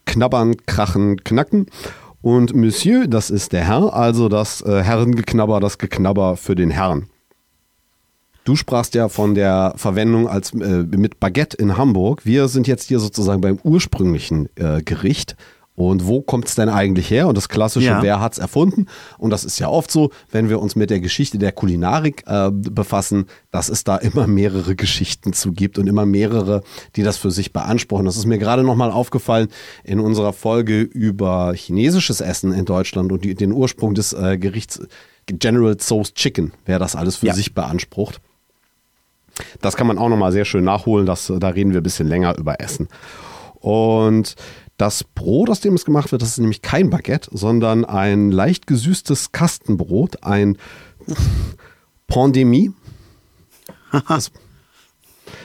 Knabbern, 0.06 0.56
krachen, 0.66 1.22
knacken. 1.22 1.66
Und 2.22 2.54
Monsieur, 2.54 3.06
das 3.06 3.30
ist 3.30 3.52
der 3.52 3.66
Herr, 3.66 3.94
also 3.94 4.28
das 4.28 4.60
äh, 4.62 4.82
Herrengeknabber, 4.82 5.60
das 5.60 5.78
Geknabber 5.78 6.36
für 6.36 6.54
den 6.54 6.70
Herrn. 6.70 7.06
Du 8.44 8.56
sprachst 8.56 8.94
ja 8.94 9.08
von 9.08 9.34
der 9.34 9.74
Verwendung 9.76 10.28
als 10.28 10.52
äh, 10.52 10.84
mit 10.84 11.20
Baguette 11.20 11.56
in 11.56 11.76
Hamburg. 11.76 12.24
Wir 12.24 12.48
sind 12.48 12.66
jetzt 12.66 12.88
hier 12.88 12.98
sozusagen 12.98 13.40
beim 13.40 13.58
ursprünglichen 13.62 14.48
äh, 14.56 14.82
Gericht. 14.82 15.36
Und 15.88 16.06
wo 16.06 16.20
kommt 16.20 16.46
es 16.46 16.54
denn 16.54 16.68
eigentlich 16.68 17.10
her? 17.10 17.26
Und 17.26 17.36
das 17.36 17.48
klassische, 17.48 17.86
Ja. 17.86 18.02
wer 18.02 18.20
hat's 18.20 18.38
erfunden? 18.38 18.86
Und 19.18 19.30
das 19.30 19.44
ist 19.44 19.58
ja 19.58 19.68
oft 19.68 19.90
so, 19.90 20.10
wenn 20.30 20.48
wir 20.48 20.60
uns 20.60 20.76
mit 20.76 20.90
der 20.90 21.00
Geschichte 21.00 21.38
der 21.38 21.52
Kulinarik 21.52 22.22
äh, 22.26 22.50
befassen, 22.52 23.26
dass 23.50 23.68
es 23.68 23.82
da 23.84 23.96
immer 23.96 24.26
mehrere 24.26 24.76
Geschichten 24.76 25.32
zu 25.32 25.52
gibt 25.52 25.78
und 25.78 25.86
immer 25.86 26.04
mehrere, 26.06 26.62
die 26.96 27.02
das 27.02 27.16
für 27.16 27.30
sich 27.30 27.52
beanspruchen. 27.52 28.04
Das 28.04 28.16
ist 28.16 28.26
mir 28.26 28.38
gerade 28.38 28.62
nochmal 28.62 28.90
aufgefallen 28.90 29.48
in 29.84 30.00
unserer 30.00 30.32
Folge 30.32 30.80
über 30.82 31.52
chinesisches 31.54 32.20
Essen 32.20 32.52
in 32.52 32.64
Deutschland 32.66 33.10
und 33.12 33.24
die, 33.24 33.34
den 33.34 33.52
Ursprung 33.52 33.94
des 33.94 34.12
äh, 34.12 34.36
Gerichts 34.38 34.80
General 35.26 35.76
Tso's 35.76 36.12
Chicken, 36.14 36.52
wer 36.66 36.78
das 36.78 36.96
alles 36.96 37.16
für 37.16 37.26
Ja. 37.26 37.34
sich 37.34 37.54
beansprucht. 37.54 38.20
Das 39.60 39.76
kann 39.76 39.86
man 39.86 39.96
auch 39.98 40.08
nochmal 40.08 40.32
sehr 40.32 40.44
schön 40.44 40.64
nachholen. 40.64 41.06
Das, 41.06 41.32
da 41.38 41.48
reden 41.48 41.72
wir 41.72 41.80
ein 41.80 41.84
bisschen 41.84 42.08
länger 42.08 42.36
über 42.36 42.60
Essen. 42.60 42.88
Und 43.60 44.34
Das 44.80 45.04
Brot, 45.04 45.50
aus 45.50 45.60
dem 45.60 45.74
es 45.74 45.84
gemacht 45.84 46.10
wird, 46.10 46.22
das 46.22 46.30
ist 46.30 46.38
nämlich 46.38 46.62
kein 46.62 46.88
Baguette, 46.88 47.28
sondern 47.34 47.84
ein 47.84 48.30
leicht 48.30 48.66
gesüßtes 48.66 49.30
Kastenbrot, 49.30 50.24
ein 50.24 50.56
Pandemie. 52.06 52.72
Das, 54.08 54.32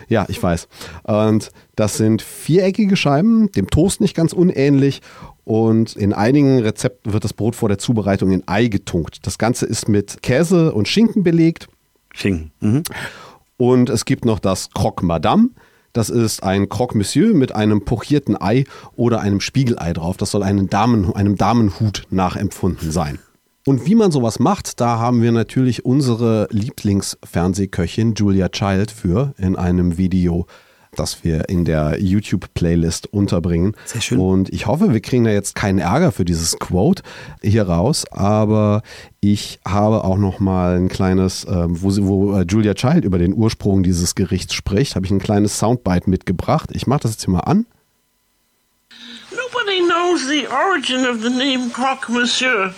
ja, 0.08 0.26
ich 0.30 0.42
weiß. 0.42 0.70
Und 1.04 1.52
das 1.76 1.98
sind 1.98 2.22
viereckige 2.22 2.96
Scheiben, 2.96 3.52
dem 3.52 3.70
Toast 3.70 4.00
nicht 4.00 4.16
ganz 4.16 4.32
unähnlich. 4.32 5.02
Und 5.44 5.98
in 5.98 6.14
einigen 6.14 6.60
Rezepten 6.60 7.12
wird 7.12 7.26
das 7.26 7.34
Brot 7.34 7.58
vor 7.58 7.68
der 7.68 7.78
Zubereitung 7.78 8.32
in 8.32 8.44
Ei 8.48 8.68
getunkt. 8.68 9.28
Das 9.28 9.38
Ganze 9.38 9.66
ist 9.66 9.90
mit 9.90 10.24
Käse 10.24 10.72
und 10.74 10.88
Schinken 10.88 11.24
belegt. 11.24 11.68
Schinken. 12.14 12.54
Mhm. 12.62 12.84
Und 13.58 13.90
es 13.90 14.06
gibt 14.06 14.24
noch 14.24 14.40
das 14.40 14.70
Croque 14.70 15.04
Madame. 15.04 15.50
Das 15.96 16.10
ist 16.10 16.44
ein 16.44 16.68
Croque 16.68 16.98
Monsieur 16.98 17.34
mit 17.34 17.56
einem 17.56 17.86
pochierten 17.86 18.36
Ei 18.38 18.66
oder 18.98 19.22
einem 19.22 19.40
Spiegelei 19.40 19.94
drauf. 19.94 20.18
Das 20.18 20.30
soll 20.30 20.44
einem, 20.44 20.70
Damen, 20.70 21.16
einem 21.16 21.38
Damenhut 21.38 22.04
nachempfunden 22.10 22.92
sein. 22.92 23.18
Und 23.66 23.86
wie 23.86 23.96
man 23.96 24.12
sowas 24.12 24.38
macht, 24.40 24.82
da 24.82 25.00
haben 25.00 25.22
wir 25.22 25.32
natürlich 25.32 25.86
unsere 25.86 26.50
Lieblingsfernsehköchin 26.52 28.14
Julia 28.14 28.50
Child 28.50 28.92
für 28.92 29.34
in 29.38 29.56
einem 29.56 29.98
Video 29.98 30.48
das 30.96 31.24
wir 31.24 31.50
in 31.50 31.66
der 31.66 31.98
YouTube-Playlist 32.02 33.08
unterbringen. 33.14 33.76
Sehr 33.86 34.02
schön. 34.02 34.20
Und 34.20 34.50
ich 34.54 34.66
hoffe, 34.68 34.94
wir 34.94 35.02
kriegen 35.02 35.24
da 35.24 35.32
jetzt 35.32 35.56
keinen 35.56 35.80
Ärger 35.80 36.12
für 36.12 36.26
dieses 36.26 36.58
Quote 36.60 37.04
hier 37.42 37.68
raus, 37.68 38.06
aber 38.12 38.82
ich 39.22 39.60
habe 39.68 40.04
auch 40.04 40.18
noch 40.18 40.40
mal 40.40 40.78
ein 40.78 40.90
kleines, 40.90 41.46
ähm, 41.50 41.82
wo, 41.82 41.92
sie, 41.92 42.06
wo 42.06 42.38
äh, 42.38 42.46
Julia 42.48 42.74
Child 42.74 43.06
über 43.06 43.18
den 43.18 43.34
Ursprung 43.34 43.84
dieses 43.84 44.16
Gerichts 44.16 44.54
spricht, 44.54 44.96
habe 44.96 45.06
ich 45.06 45.12
ein 45.12 45.20
kleines 45.20 45.58
Soundbite 45.58 46.10
mitgebracht. 46.10 46.70
Ich 46.74 46.88
mache 46.88 47.02
das 47.02 47.12
jetzt 47.12 47.26
hier 47.26 47.34
mal 47.34 47.40
an. 47.42 47.66
Nobody 49.32 49.82
knows 49.88 50.28
the 50.28 50.48
origin 50.48 51.06
of 51.06 51.22
the 51.22 51.30
name 51.30 51.70
Croque 51.72 52.10
Monsieur. 52.12 52.74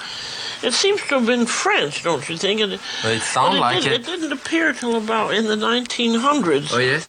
It 0.63 0.73
seems 0.73 1.01
to 1.09 1.15
have 1.15 1.25
been 1.27 1.45
French, 1.45 2.03
don't 2.03 2.27
you 2.27 2.35
think? 2.37 2.59
It, 2.61 2.79
Well, 3.03 3.13
it 3.15 3.21
sound 3.21 3.53
but 3.53 3.59
like 3.59 3.83
did, 3.83 3.91
it. 3.91 3.99
It 4.01 4.05
didn't 4.05 4.31
appear 4.31 4.73
till 4.73 4.95
about 4.95 5.33
in 5.33 5.45
the 5.45 5.55
1900s. 5.55 6.73
Oh 6.73 6.79
yes. 6.79 7.07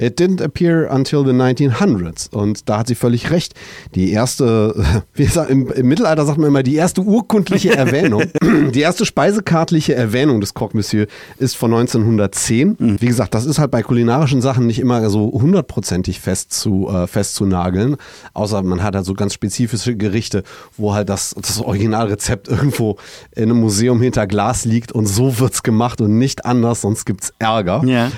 It 0.00 0.18
didn't 0.18 0.42
appear 0.42 0.90
until 0.90 1.24
the 1.24 1.32
1900s. 1.32 2.30
Und 2.30 2.68
da 2.68 2.78
hat 2.78 2.88
sie 2.88 2.94
völlig 2.94 3.30
recht. 3.30 3.54
Die 3.94 4.12
erste, 4.12 5.02
wie 5.14 5.26
gesagt, 5.26 5.50
im, 5.50 5.70
im 5.70 5.88
Mittelalter 5.88 6.24
sagt 6.24 6.38
man 6.38 6.48
immer, 6.48 6.62
die 6.62 6.76
erste 6.76 7.02
urkundliche 7.02 7.76
Erwähnung, 7.76 8.22
die 8.72 8.80
erste 8.80 9.04
speisekartliche 9.04 9.94
Erwähnung 9.94 10.40
des 10.40 10.54
Croque 10.54 10.74
Monsieur 10.74 11.06
ist 11.38 11.56
von 11.56 11.72
1910. 11.74 12.76
Wie 13.00 13.06
gesagt, 13.06 13.34
das 13.34 13.44
ist 13.44 13.58
halt 13.58 13.70
bei 13.70 13.82
kulinarischen 13.82 14.40
Sachen 14.40 14.66
nicht 14.66 14.78
immer 14.78 15.10
so 15.10 15.32
hundertprozentig 15.32 16.20
fest 16.20 16.52
zu, 16.52 16.88
äh, 16.88 17.06
festzunageln. 17.06 17.96
Außer 18.32 18.62
man 18.62 18.82
hat 18.82 18.94
halt 18.94 19.04
so 19.04 19.12
ganz 19.12 19.34
spezifische 19.34 19.96
Gerichte, 19.96 20.44
wo 20.78 20.94
halt 20.94 21.10
das, 21.10 21.34
das 21.38 21.60
Originalrezept 21.60 22.48
irgendwo 22.48 22.96
in 23.36 23.44
einem 23.44 23.60
Museum 23.60 24.00
hinter 24.00 24.26
Glas 24.26 24.64
liegt 24.64 24.92
und 24.92 25.06
so 25.06 25.38
wird's 25.38 25.62
gemacht 25.62 26.00
und 26.00 26.16
nicht 26.16 26.46
anders, 26.46 26.80
sonst 26.80 27.04
gibt's 27.04 27.34
Ärger. 27.38 27.82
Ja. 27.84 28.10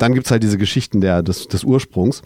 Dann 0.00 0.14
gibt 0.14 0.26
es 0.26 0.30
halt 0.30 0.42
diese 0.42 0.58
Geschichten 0.58 1.00
der, 1.00 1.22
des, 1.22 1.46
des 1.46 1.62
Ursprungs. 1.62 2.22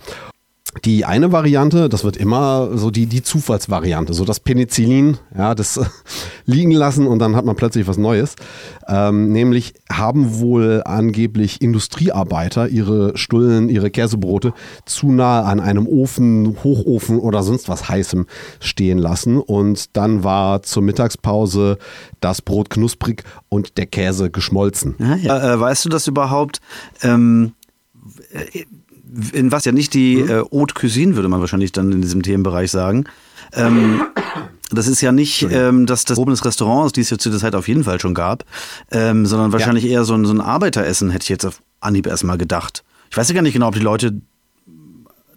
Die 0.84 1.04
eine 1.04 1.30
Variante, 1.30 1.88
das 1.88 2.02
wird 2.02 2.16
immer 2.16 2.76
so 2.76 2.90
die, 2.90 3.06
die 3.06 3.22
Zufallsvariante, 3.22 4.12
so 4.12 4.24
das 4.24 4.40
Penicillin, 4.40 5.18
ja, 5.36 5.54
das 5.54 5.76
äh, 5.76 5.84
liegen 6.46 6.72
lassen 6.72 7.06
und 7.06 7.20
dann 7.20 7.36
hat 7.36 7.44
man 7.44 7.54
plötzlich 7.54 7.86
was 7.86 7.96
Neues. 7.96 8.34
Ähm, 8.88 9.30
nämlich 9.30 9.74
haben 9.90 10.40
wohl 10.40 10.82
angeblich 10.84 11.62
Industriearbeiter 11.62 12.68
ihre 12.68 13.16
Stullen, 13.16 13.68
ihre 13.68 13.90
Käsebrote 13.90 14.52
zu 14.84 15.12
nah 15.12 15.42
an 15.42 15.60
einem 15.60 15.86
Ofen, 15.86 16.56
Hochofen 16.64 17.18
oder 17.20 17.44
sonst 17.44 17.68
was 17.68 17.88
Heißem 17.88 18.26
stehen 18.58 18.98
lassen 18.98 19.38
und 19.38 19.96
dann 19.96 20.24
war 20.24 20.62
zur 20.62 20.82
Mittagspause 20.82 21.78
das 22.20 22.42
Brot 22.42 22.68
knusprig 22.68 23.22
und 23.48 23.78
der 23.78 23.86
Käse 23.86 24.30
geschmolzen. 24.30 24.96
Ja, 24.98 25.14
ja. 25.14 25.54
Äh, 25.54 25.60
weißt 25.60 25.84
du 25.84 25.88
das 25.88 26.08
überhaupt? 26.08 26.60
Ähm, 27.02 27.52
äh, 27.52 27.63
in 29.32 29.52
was 29.52 29.64
ja 29.64 29.72
nicht 29.72 29.94
die 29.94 30.20
äh, 30.20 30.44
Haute 30.52 30.74
Cuisine, 30.74 31.16
würde 31.16 31.28
man 31.28 31.40
wahrscheinlich 31.40 31.72
dann 31.72 31.92
in 31.92 32.02
diesem 32.02 32.22
Themenbereich 32.22 32.70
sagen. 32.70 33.04
Ähm, 33.52 34.02
das 34.70 34.88
ist 34.88 35.00
ja 35.00 35.12
nicht 35.12 35.46
ähm, 35.50 35.86
das, 35.86 36.04
das 36.04 36.18
obenes 36.18 36.44
Restaurant, 36.44 36.96
die 36.96 37.02
es 37.02 37.10
ja 37.10 37.18
zu 37.18 37.30
der 37.30 37.38
Zeit 37.38 37.54
auf 37.54 37.68
jeden 37.68 37.84
Fall 37.84 38.00
schon 38.00 38.14
gab, 38.14 38.44
ähm, 38.90 39.26
sondern 39.26 39.52
wahrscheinlich 39.52 39.84
eher 39.84 40.04
so 40.04 40.14
ein, 40.14 40.24
so 40.24 40.32
ein 40.32 40.40
Arbeiteressen, 40.40 41.10
hätte 41.10 41.24
ich 41.24 41.28
jetzt 41.28 41.44
auf 41.44 41.60
Anhieb 41.80 42.06
erstmal 42.06 42.38
gedacht. 42.38 42.82
Ich 43.10 43.16
weiß 43.16 43.28
ja 43.28 43.34
gar 43.34 43.42
nicht 43.42 43.52
genau, 43.52 43.68
ob 43.68 43.74
die 43.74 43.80
Leute 43.80 44.20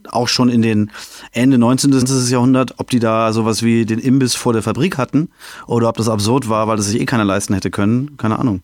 auch 0.10 0.30
schon 0.30 0.50
in 0.50 0.62
den 0.62 0.92
Ende 1.34 1.58
19. 1.58 1.92
Jahrhundert, 2.30 2.75
ob 2.77 2.89
die 2.89 3.00
da 3.00 3.34
sowas 3.34 3.62
wie 3.62 3.86
den 3.86 4.00
Imbiss 4.00 4.36
vor 4.36 4.54
der 4.54 4.63
Fabrik 4.63 4.98
hatten 4.98 5.30
oder 5.68 5.89
ob 5.89 5.98
das 5.98 6.08
absurd 6.08 6.50
war, 6.50 6.68
weil 6.68 6.77
das 6.77 6.88
sich 6.88 7.01
eh 7.01 7.06
keiner 7.06 7.25
leisten 7.25 7.54
hätte 7.54 7.70
können. 7.70 8.16
Keine 8.18 8.39
Ahnung. 8.39 8.62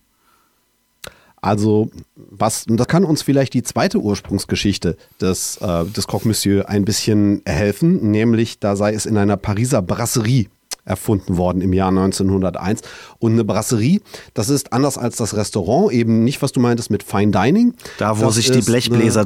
Also, 1.43 1.91
was, 2.15 2.63
das 2.67 2.87
kann 2.87 3.03
uns 3.03 3.21
vielleicht 3.21 3.53
die 3.53 3.63
zweite 3.63 3.99
Ursprungsgeschichte 3.99 4.95
des, 5.19 5.57
äh, 5.57 5.83
des 5.85 6.07
Croque 6.07 6.25
Monsieur 6.25 6.69
ein 6.69 6.85
bisschen 6.85 7.41
helfen, 7.45 8.11
nämlich 8.11 8.59
da 8.59 8.77
sei 8.77 8.93
es 8.93 9.05
in 9.05 9.17
einer 9.17 9.35
Pariser 9.35 9.81
Brasserie 9.81 10.47
erfunden 10.85 11.35
worden 11.35 11.61
im 11.61 11.73
Jahr 11.73 11.89
1901. 11.89 12.81
Und 13.19 13.33
eine 13.33 13.43
Brasserie, 13.43 13.99
das 14.33 14.47
ist 14.47 14.71
anders 14.71 14.97
als 14.97 15.17
das 15.17 15.35
Restaurant, 15.35 15.91
eben 15.91 16.23
nicht, 16.23 16.41
was 16.41 16.53
du 16.53 16.61
meintest 16.61 16.89
mit 16.89 17.03
Fine 17.03 17.31
Dining. 17.31 17.73
Da, 17.97 18.17
wo 18.19 18.25
Das 18.25 18.35
sich 18.35 18.49
die 18.49 18.61
Blechbläser 18.61 19.25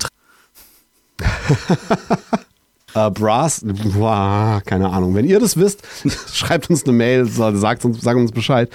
Äh, 2.97 3.11
Brass, 3.11 3.61
boah, 3.63 4.61
keine 4.65 4.89
Ahnung. 4.89 5.13
Wenn 5.13 5.25
ihr 5.25 5.39
das 5.39 5.57
wisst, 5.57 5.83
schreibt 6.33 6.69
uns 6.69 6.83
eine 6.83 6.93
Mail, 6.93 7.25
sagt 7.25 7.85
uns, 7.85 8.01
sagt 8.01 8.17
uns 8.17 8.31
Bescheid. 8.31 8.69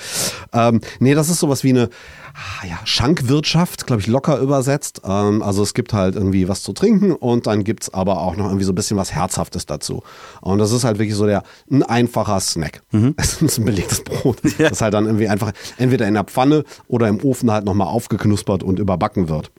Ähm, 0.53 0.81
nee, 1.01 1.15
das 1.15 1.29
ist 1.29 1.41
sowas 1.41 1.65
wie 1.65 1.71
eine 1.71 1.89
ah, 2.35 2.67
ja, 2.67 2.79
Schankwirtschaft, 2.85 3.87
glaube 3.87 4.01
ich, 4.01 4.07
locker 4.07 4.39
übersetzt. 4.39 5.03
Ähm, 5.05 5.43
also 5.43 5.63
es 5.63 5.75
gibt 5.75 5.93
halt 5.93 6.15
irgendwie 6.15 6.49
was 6.49 6.63
zu 6.63 6.73
trinken 6.73 7.13
und 7.13 7.49
dann 7.49 7.65
gibt's 7.65 7.93
aber 7.93 8.21
auch 8.21 8.37
noch 8.37 8.47
irgendwie 8.47 8.65
so 8.65 8.73
ein 8.73 8.77
bisschen 8.77 8.97
was 8.97 9.13
Herzhaftes 9.13 9.67
dazu. 9.67 10.05
Und 10.41 10.59
das 10.59 10.71
ist 10.71 10.85
halt 10.85 10.99
wirklich 10.99 11.17
so 11.17 11.27
der 11.27 11.43
ein 11.71 11.83
einfacher 11.83 12.39
Snack. 12.39 12.83
Es 13.17 13.43
ist 13.43 13.59
ein 13.59 13.65
belegtes 13.65 14.05
Brot. 14.05 14.39
Das 14.59 14.81
halt 14.81 14.95
dann 14.95 15.07
irgendwie 15.07 15.29
einfach 15.29 15.53
entweder 15.79 16.07
in 16.07 16.15
der 16.15 16.25
Pfanne 16.25 16.65
oder 16.87 17.09
im 17.09 17.23
Ofen 17.25 17.51
halt 17.51 17.65
nochmal 17.65 17.89
aufgeknuspert 17.89 18.63
und 18.63 18.79
überbacken 18.79 19.29
wird. 19.29 19.51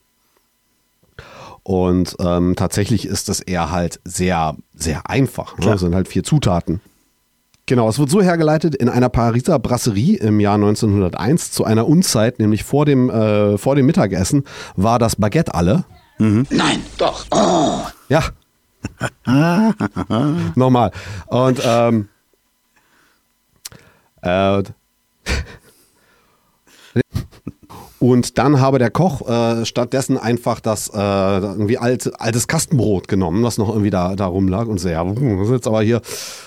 Und 1.63 2.15
ähm, 2.19 2.55
tatsächlich 2.55 3.05
ist 3.05 3.29
das 3.29 3.39
eher 3.39 3.71
halt 3.71 3.99
sehr, 4.03 4.55
sehr 4.75 5.09
einfach. 5.09 5.57
Ne? 5.57 5.65
Das 5.65 5.81
sind 5.81 5.95
halt 5.95 6.07
vier 6.07 6.23
Zutaten. 6.23 6.81
Genau, 7.65 7.87
es 7.87 7.97
wird 7.97 8.09
so 8.09 8.21
hergeleitet, 8.21 8.75
in 8.75 8.89
einer 8.89 9.07
Pariser 9.07 9.57
Brasserie 9.57 10.17
im 10.17 10.41
Jahr 10.41 10.55
1901 10.55 11.51
zu 11.51 11.63
einer 11.63 11.87
Unzeit, 11.87 12.39
nämlich 12.39 12.65
vor 12.65 12.85
dem, 12.85 13.09
äh, 13.09 13.57
vor 13.57 13.75
dem 13.75 13.85
Mittagessen, 13.85 14.43
war 14.75 14.99
das 14.99 15.15
Baguette 15.15 15.53
alle. 15.53 15.85
Nein, 16.17 16.83
doch. 16.97 17.25
Oh. 17.31 17.79
Ja. 18.09 18.23
Nochmal. 20.55 20.91
Und 21.27 21.61
ähm, 21.65 22.09
äh, 24.21 24.63
Und 28.03 28.37
dann 28.37 28.59
habe 28.59 28.79
der 28.79 28.91
Koch 28.91 29.21
äh, 29.29 29.63
stattdessen 29.65 30.17
einfach 30.17 30.59
das 30.59 30.89
äh, 30.89 30.97
irgendwie 30.97 31.77
alt, 31.77 32.11
altes 32.19 32.49
Kastenbrot 32.49 33.07
genommen, 33.07 33.43
was 33.43 33.57
noch 33.57 33.69
irgendwie 33.69 33.91
da, 33.91 34.17
da 34.17 34.25
rumlag 34.25 34.67
und 34.67 34.77
so, 34.77 34.89
ja, 34.89 35.05
hm, 35.05 35.37
das 35.37 35.47
ist 35.47 35.53
jetzt 35.53 35.67
aber 35.67 35.81
hier, 35.83 36.01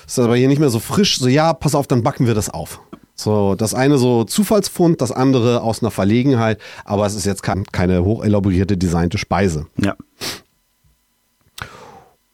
ist 0.06 0.18
aber 0.18 0.36
hier 0.36 0.48
nicht 0.48 0.58
mehr 0.58 0.68
so 0.68 0.80
frisch. 0.80 1.18
So, 1.18 1.28
ja, 1.28 1.54
pass 1.54 1.74
auf, 1.74 1.86
dann 1.86 2.02
backen 2.02 2.26
wir 2.26 2.34
das 2.34 2.50
auf. 2.50 2.82
So, 3.14 3.54
das 3.54 3.72
eine 3.72 3.96
so 3.96 4.24
Zufallsfund, 4.24 5.00
das 5.00 5.12
andere 5.12 5.62
aus 5.62 5.82
einer 5.82 5.90
Verlegenheit, 5.90 6.60
aber 6.84 7.06
es 7.06 7.14
ist 7.14 7.24
jetzt 7.24 7.42
kein, 7.42 7.64
keine 7.64 8.04
hochelaborierte, 8.04 8.76
designte 8.76 9.16
Speise. 9.16 9.66
Ja. 9.78 9.96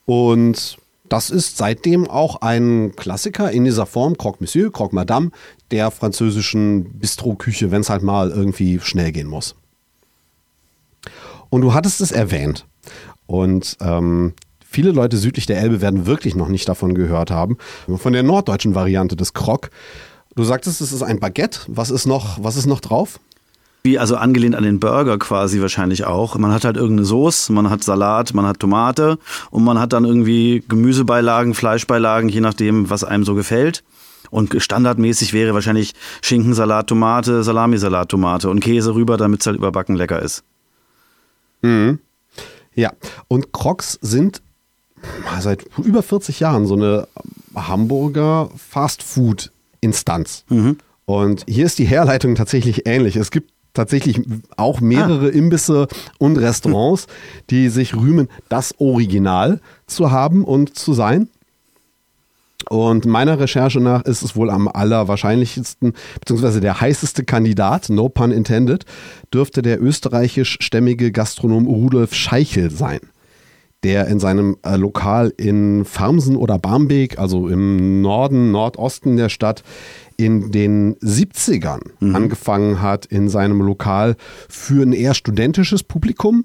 Und 0.05 0.79
das 1.13 1.29
ist 1.29 1.59
seitdem 1.59 2.09
auch 2.09 2.37
ein 2.41 2.97
Klassiker 2.97 3.51
in 3.51 3.67
dieser 3.67 3.85
Form, 3.85 4.17
Croque 4.17 4.41
Monsieur, 4.41 4.73
Croque 4.73 4.95
Madame, 4.95 5.31
der 5.71 5.91
französischen 5.91 6.99
Bistro-Küche, 6.99 7.71
wenn 7.71 7.83
es 7.83 7.91
halt 7.91 8.03
mal 8.03 8.31
irgendwie 8.31 8.81
schnell 8.81 9.13
gehen 9.13 9.27
muss. 9.27 9.55
Und 11.51 11.61
du 11.61 11.75
hattest 11.75 12.01
es 12.01 12.13
erwähnt. 12.13 12.65
Und 13.27 13.77
ähm, 13.83 14.33
viele 14.65 14.91
Leute 14.91 15.19
südlich 15.19 15.45
der 15.45 15.59
Elbe 15.61 15.83
werden 15.83 16.07
wirklich 16.07 16.35
noch 16.35 16.49
nicht 16.49 16.67
davon 16.67 16.95
gehört 16.95 17.31
haben. 17.31 17.59
Von 17.95 18.15
der 18.15 18.23
norddeutschen 18.23 18.75
Variante 18.75 19.15
des 19.15 19.35
Croque. 19.35 19.69
Du 20.35 20.45
sagtest, 20.45 20.81
es 20.81 20.93
ist 20.93 21.03
ein 21.03 21.21
Baguette. 21.21 21.61
Was 21.67 21.91
ist 21.91 22.07
noch, 22.07 22.43
was 22.43 22.57
ist 22.57 22.65
noch 22.65 22.81
drauf? 22.81 23.21
Wie 23.85 23.99
also 23.99 24.17
angelehnt 24.17 24.55
an 24.55 24.63
den 24.63 24.79
Burger 24.79 25.19
quasi 25.19 25.61
wahrscheinlich 25.61 26.05
auch. 26.05 26.37
Man 26.39 26.53
hat 26.53 26.65
halt 26.65 26.77
irgendeine 26.77 27.05
Soße, 27.05 27.53
man 27.53 27.69
hat 27.69 27.83
Salat, 27.83 28.33
man 28.33 28.47
hat 28.47 28.61
Tomate 28.61 29.19
und 29.51 29.65
man 29.65 29.81
hat 29.81 29.93
dann 29.93 30.05
irgendwie 30.05 30.63
Gemüsebeilagen, 30.69 31.55
Fleischbeilagen, 31.55 32.29
je 32.29 32.41
nachdem, 32.41 32.91
was 32.91 33.03
einem 33.03 33.25
so 33.25 33.35
gefällt. 33.35 33.83
Und 34.31 34.55
standardmäßig 34.57 35.33
wäre 35.33 35.53
wahrscheinlich 35.53 35.95
Schinkensalat, 36.23 36.87
Tomate, 36.87 37.43
Salamisalat, 37.43 38.09
Tomate 38.09 38.49
und 38.49 38.61
Käse 38.61 38.95
rüber, 38.95 39.17
damit 39.17 39.41
es 39.41 39.47
halt 39.47 39.57
überbacken 39.57 39.97
lecker 39.97 40.23
ist. 40.23 40.45
Ja. 42.75 42.93
Und 43.29 43.53
Crocs 43.53 43.99
sind 44.01 44.43
seit 45.41 45.67
über 45.79 46.03
40 46.03 46.39
Jahren 46.41 46.67
so 46.67 46.75
eine 46.75 47.09
Hamburger 47.55 48.49
Fast-Food-Instanz. 48.57 50.45
Und 51.05 51.45
hier 51.49 51.67
ist 51.67 51.79
die 51.81 51.85
Herleitung 51.85 52.37
tatsächlich 52.37 52.87
ähnlich. 52.87 53.17
Es 53.17 53.33
gibt 53.33 53.51
tatsächlich 53.75 54.21
auch 54.57 54.81
mehrere 54.81 55.29
Imbisse 55.29 55.89
und 56.19 56.37
Restaurants, 56.39 57.07
die 57.51 57.69
sich 57.69 57.95
rühmen, 57.95 58.29
das 58.49 58.75
Original 58.79 59.61
zu 59.87 60.11
haben 60.11 60.45
und 60.45 60.77
zu 60.77 60.93
sein. 60.93 61.29
Und 62.69 63.07
meiner 63.07 63.41
Recherche 63.41 63.81
nach 63.81 64.05
ist 64.05 64.23
es 64.23 64.37
wohl 64.37 64.51
am 64.51 64.69
allerwahrscheinlichsten, 64.69 65.95
beziehungsweise 66.21 66.61
der 66.61 66.81
heißeste 66.81 67.25
Kandidat, 67.25 67.91
no 67.91 68.09
pun 68.09 68.31
intended, 68.31 68.85
dürfte 69.33 69.63
der 69.63 69.83
österreichischstämmige 69.83 71.13
Gastronom 71.13 71.67
Rudolf 71.67 72.15
Scheichel 72.15 72.71
sein, 72.71 73.01
der 73.83 74.07
in 74.07 74.21
seinem 74.21 74.57
äh, 74.63 74.77
Lokal 74.77 75.33
in 75.37 75.85
Farmsen 75.85 76.37
oder 76.37 76.59
Barmbek, 76.59 77.19
also 77.19 77.49
im 77.49 78.01
Norden, 78.01 78.53
Nordosten 78.53 79.17
der 79.17 79.29
Stadt, 79.29 79.65
in 80.23 80.53
den 80.53 80.95
70ern 80.97 81.81
angefangen 82.15 82.81
hat, 82.81 83.07
in 83.07 83.29
seinem 83.29 83.61
Lokal 83.61 84.17
für 84.49 84.83
ein 84.83 84.93
eher 84.93 85.15
studentisches 85.15 85.83
Publikum 85.83 86.45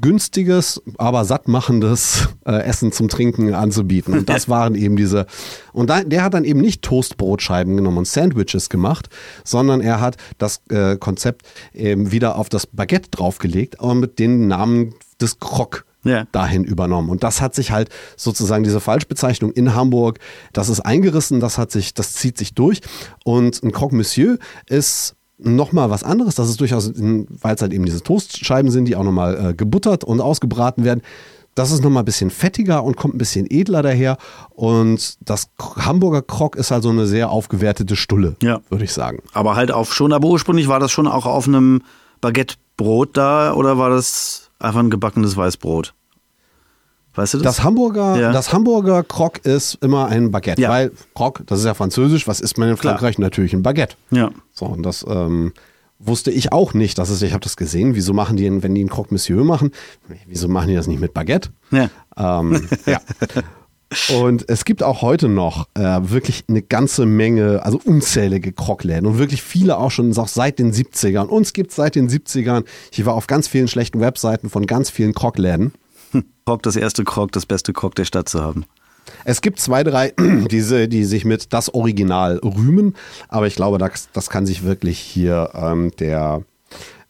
günstiges, 0.00 0.82
aber 0.98 1.24
sattmachendes 1.24 2.28
äh, 2.46 2.62
Essen 2.62 2.90
zum 2.90 3.08
Trinken 3.08 3.54
anzubieten. 3.54 4.14
Und 4.14 4.28
das 4.28 4.48
waren 4.48 4.74
eben 4.74 4.96
diese. 4.96 5.26
Und 5.72 5.88
da, 5.88 6.02
der 6.02 6.24
hat 6.24 6.34
dann 6.34 6.44
eben 6.44 6.60
nicht 6.60 6.82
Toastbrotscheiben 6.82 7.76
genommen 7.76 7.98
und 7.98 8.08
Sandwiches 8.08 8.70
gemacht, 8.70 9.08
sondern 9.44 9.80
er 9.80 10.00
hat 10.00 10.16
das 10.38 10.62
äh, 10.70 10.96
Konzept 10.96 11.46
eben 11.72 12.10
wieder 12.10 12.36
auf 12.36 12.48
das 12.48 12.66
Baguette 12.66 13.10
draufgelegt, 13.10 13.80
aber 13.80 13.94
mit 13.94 14.18
dem 14.18 14.48
Namen 14.48 14.94
des 15.20 15.38
Croc 15.38 15.84
Ja. 16.04 16.24
dahin 16.32 16.64
übernommen. 16.64 17.08
Und 17.10 17.24
das 17.24 17.40
hat 17.40 17.54
sich 17.54 17.70
halt 17.72 17.88
sozusagen 18.16 18.62
diese 18.64 18.80
Falschbezeichnung 18.80 19.50
in 19.52 19.74
Hamburg, 19.74 20.18
das 20.52 20.68
ist 20.68 20.80
eingerissen, 20.80 21.40
das 21.40 21.58
hat 21.58 21.70
sich, 21.72 21.94
das 21.94 22.12
zieht 22.12 22.38
sich 22.38 22.54
durch. 22.54 22.80
Und 23.24 23.62
ein 23.62 23.72
Croque 23.72 23.94
Monsieur 23.94 24.38
ist 24.66 25.16
nochmal 25.38 25.90
was 25.90 26.04
anderes. 26.04 26.34
Das 26.36 26.48
ist 26.48 26.60
durchaus, 26.60 26.92
weil 26.94 27.54
es 27.54 27.60
halt 27.62 27.72
eben 27.72 27.84
diese 27.84 28.02
Toastscheiben 28.02 28.70
sind, 28.70 28.84
die 28.84 28.96
auch 28.96 29.02
nochmal 29.04 29.50
äh, 29.50 29.54
gebuttert 29.54 30.04
und 30.04 30.20
ausgebraten 30.20 30.84
werden. 30.84 31.02
Das 31.56 31.70
ist 31.70 31.82
nochmal 31.84 32.02
ein 32.02 32.06
bisschen 32.06 32.30
fettiger 32.30 32.82
und 32.82 32.96
kommt 32.96 33.14
ein 33.14 33.18
bisschen 33.18 33.46
edler 33.48 33.82
daher. 33.82 34.16
Und 34.50 35.16
das 35.20 35.48
Hamburger 35.76 36.20
Croque 36.22 36.58
ist 36.58 36.70
halt 36.72 36.82
so 36.82 36.90
eine 36.90 37.06
sehr 37.06 37.30
aufgewertete 37.30 37.94
Stulle, 37.96 38.36
Ja. 38.42 38.60
würde 38.70 38.84
ich 38.84 38.92
sagen. 38.92 39.22
Aber 39.32 39.54
halt 39.56 39.70
auf 39.70 39.94
schon, 39.94 40.12
aber 40.12 40.26
ursprünglich 40.28 40.66
war 40.68 40.80
das 40.80 40.90
schon 40.90 41.06
auch 41.06 41.26
auf 41.26 41.46
einem 41.46 41.82
Baguettebrot 42.20 43.16
da 43.16 43.54
oder 43.54 43.78
war 43.78 43.90
das 43.90 44.43
einfach 44.58 44.80
ein 44.80 44.90
gebackenes 44.90 45.36
Weißbrot? 45.36 45.94
Weißt 47.16 47.34
du 47.34 47.38
das? 47.38 47.56
Das 47.56 47.64
Hamburger, 47.64 48.16
Ja. 48.18 48.32
das 48.32 48.52
Hamburger 48.52 49.04
Croque 49.04 49.40
ist 49.44 49.74
immer 49.80 50.06
ein 50.08 50.30
Baguette, 50.32 50.60
Ja. 50.60 50.70
weil 50.70 50.90
Croque, 51.14 51.44
das 51.46 51.60
ist 51.60 51.64
ja 51.64 51.74
französisch, 51.74 52.26
was 52.26 52.40
isst 52.40 52.58
man 52.58 52.68
in 52.68 52.76
Klar. 52.76 52.94
Frankreich? 52.94 53.18
Natürlich 53.18 53.52
ein 53.54 53.62
Baguette. 53.62 53.96
ja. 54.10 54.30
So, 54.52 54.66
und 54.66 54.82
das 54.82 55.04
ähm, 55.08 55.52
wusste 56.00 56.30
ich 56.32 56.52
auch 56.52 56.74
nicht. 56.74 56.98
Das 56.98 57.10
ist, 57.10 57.22
ich 57.22 57.32
habe 57.32 57.42
das 57.42 57.56
gesehen. 57.56 57.94
Wieso 57.94 58.12
machen 58.14 58.36
die, 58.36 58.44
wenn 58.62 58.74
die 58.74 58.80
einen 58.80 58.90
Croque 58.90 59.12
Monsieur 59.12 59.44
machen, 59.44 59.70
wieso 60.26 60.48
machen 60.48 60.68
die 60.68 60.74
das 60.74 60.86
nicht 60.88 61.00
mit 61.00 61.14
Baguette? 61.14 61.50
Ja. 61.70 61.88
Ähm, 62.16 62.68
ja. 62.86 62.98
Und 64.14 64.48
es 64.48 64.64
gibt 64.64 64.82
auch 64.82 65.02
heute 65.02 65.28
noch 65.28 65.68
äh, 65.74 65.80
wirklich 65.82 66.44
eine 66.48 66.62
ganze 66.62 67.06
Menge, 67.06 67.64
also 67.64 67.80
unzählige 67.84 68.52
Krogläden 68.52 69.06
und 69.06 69.18
wirklich 69.18 69.42
viele 69.42 69.78
auch 69.78 69.90
schon 69.90 70.16
auch 70.16 70.28
seit 70.28 70.58
den 70.58 70.72
70ern. 70.72 71.26
Uns 71.26 71.52
gibt 71.52 71.70
es 71.70 71.76
seit 71.76 71.94
den 71.94 72.08
70ern. 72.08 72.64
Ich 72.92 73.04
war 73.06 73.14
auf 73.14 73.26
ganz 73.26 73.48
vielen 73.48 73.68
schlechten 73.68 74.00
Webseiten 74.00 74.50
von 74.50 74.66
ganz 74.66 74.90
vielen 74.90 75.14
Krogläden. 75.14 75.72
Krog, 76.46 76.62
das 76.62 76.76
erste 76.76 77.04
Krog, 77.04 77.32
das 77.32 77.46
beste 77.46 77.72
Krog 77.72 77.94
der 77.94 78.04
Stadt 78.04 78.28
zu 78.28 78.42
haben. 78.42 78.64
Es 79.24 79.40
gibt 79.40 79.60
zwei, 79.60 79.84
drei, 79.84 80.12
diese, 80.50 80.88
die 80.88 81.04
sich 81.04 81.24
mit 81.24 81.52
das 81.52 81.72
Original 81.72 82.38
rühmen, 82.38 82.94
aber 83.28 83.46
ich 83.46 83.54
glaube, 83.54 83.78
das, 83.78 84.08
das 84.12 84.30
kann 84.30 84.46
sich 84.46 84.64
wirklich 84.64 84.98
hier 84.98 85.50
ähm, 85.54 85.90
der, 85.98 86.42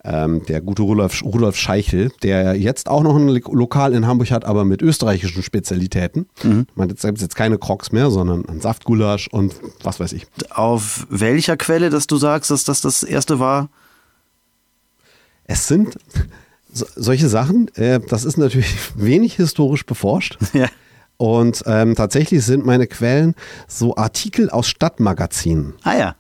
ähm, 0.05 0.45
der 0.47 0.61
gute 0.61 0.83
Rudolf, 0.83 1.23
Rudolf 1.25 1.57
Scheichel, 1.57 2.13
der 2.23 2.55
jetzt 2.57 2.89
auch 2.89 3.03
noch 3.03 3.17
ein 3.17 3.29
Lo- 3.29 3.53
Lokal 3.55 3.95
in 3.95 4.07
Hamburg 4.07 4.31
hat, 4.31 4.45
aber 4.45 4.65
mit 4.65 4.83
österreichischen 4.83 5.43
Spezialitäten. 5.43 6.27
Mhm. 6.43 6.67
Meine, 6.75 6.93
jetzt 6.93 7.03
gibt 7.03 7.19
es 7.19 7.23
jetzt 7.23 7.37
keine 7.37 7.57
Crocs 7.59 7.91
mehr, 7.93 8.11
sondern 8.11 8.45
ein 8.49 8.61
Saftgulasch 8.61 9.29
und 9.29 9.55
was 9.83 10.01
weiß 10.01 10.13
ich. 10.13 10.27
Auf 10.51 11.07
welcher 11.09 11.57
Quelle, 11.57 11.89
dass 11.91 12.07
du 12.07 12.17
sagst, 12.19 12.51
dass 12.51 12.65
das 12.65 12.81
das 12.83 13.03
erste 13.03 13.39
war? 13.41 13.71
Es 15.45 15.67
sind 15.69 15.97
so, 16.73 16.87
solche 16.97 17.29
Sachen, 17.29 17.69
äh, 17.77 18.01
das 18.01 18.25
ist 18.25 18.37
natürlich 18.37 18.75
wenig 18.97 19.35
historisch 19.37 19.87
beforscht. 19.87 20.39
Ja. 20.53 20.69
Und 21.17 21.63
ähm, 21.67 21.95
tatsächlich 21.95 22.45
sind 22.45 22.67
meine 22.67 22.89
Quellen 22.89 23.37
so 23.69 23.97
Artikel 23.97 24.51
aus 24.51 24.67
Stadtmagazinen. 24.67 25.75
Ah 25.85 25.97
ja. 25.97 26.17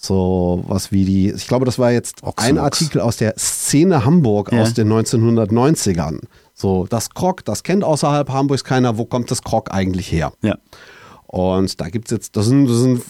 So 0.00 0.62
was 0.68 0.92
wie 0.92 1.04
die, 1.04 1.30
ich 1.30 1.48
glaube, 1.48 1.64
das 1.64 1.78
war 1.78 1.90
jetzt 1.90 2.22
ein 2.22 2.28
Ochsenochs. 2.28 2.62
Artikel 2.64 3.00
aus 3.00 3.16
der 3.16 3.34
Szene 3.36 4.04
Hamburg 4.04 4.52
Ja. 4.52 4.62
aus 4.62 4.72
den 4.74 4.88
1990ern. 4.92 6.20
So, 6.54 6.86
das 6.88 7.10
Krog, 7.10 7.44
das 7.44 7.62
kennt 7.64 7.82
außerhalb 7.82 8.28
Hamburgs 8.30 8.62
keiner. 8.64 8.96
Wo 8.96 9.04
kommt 9.06 9.30
das 9.30 9.42
Krog 9.42 9.72
eigentlich 9.72 10.10
her? 10.12 10.32
Ja. 10.42 10.56
Und 11.26 11.80
da 11.80 11.88
gibt's 11.88 12.10
jetzt, 12.12 12.36
das 12.36 12.46
sind, 12.46 12.68
das 12.68 12.76
sind 12.78 13.02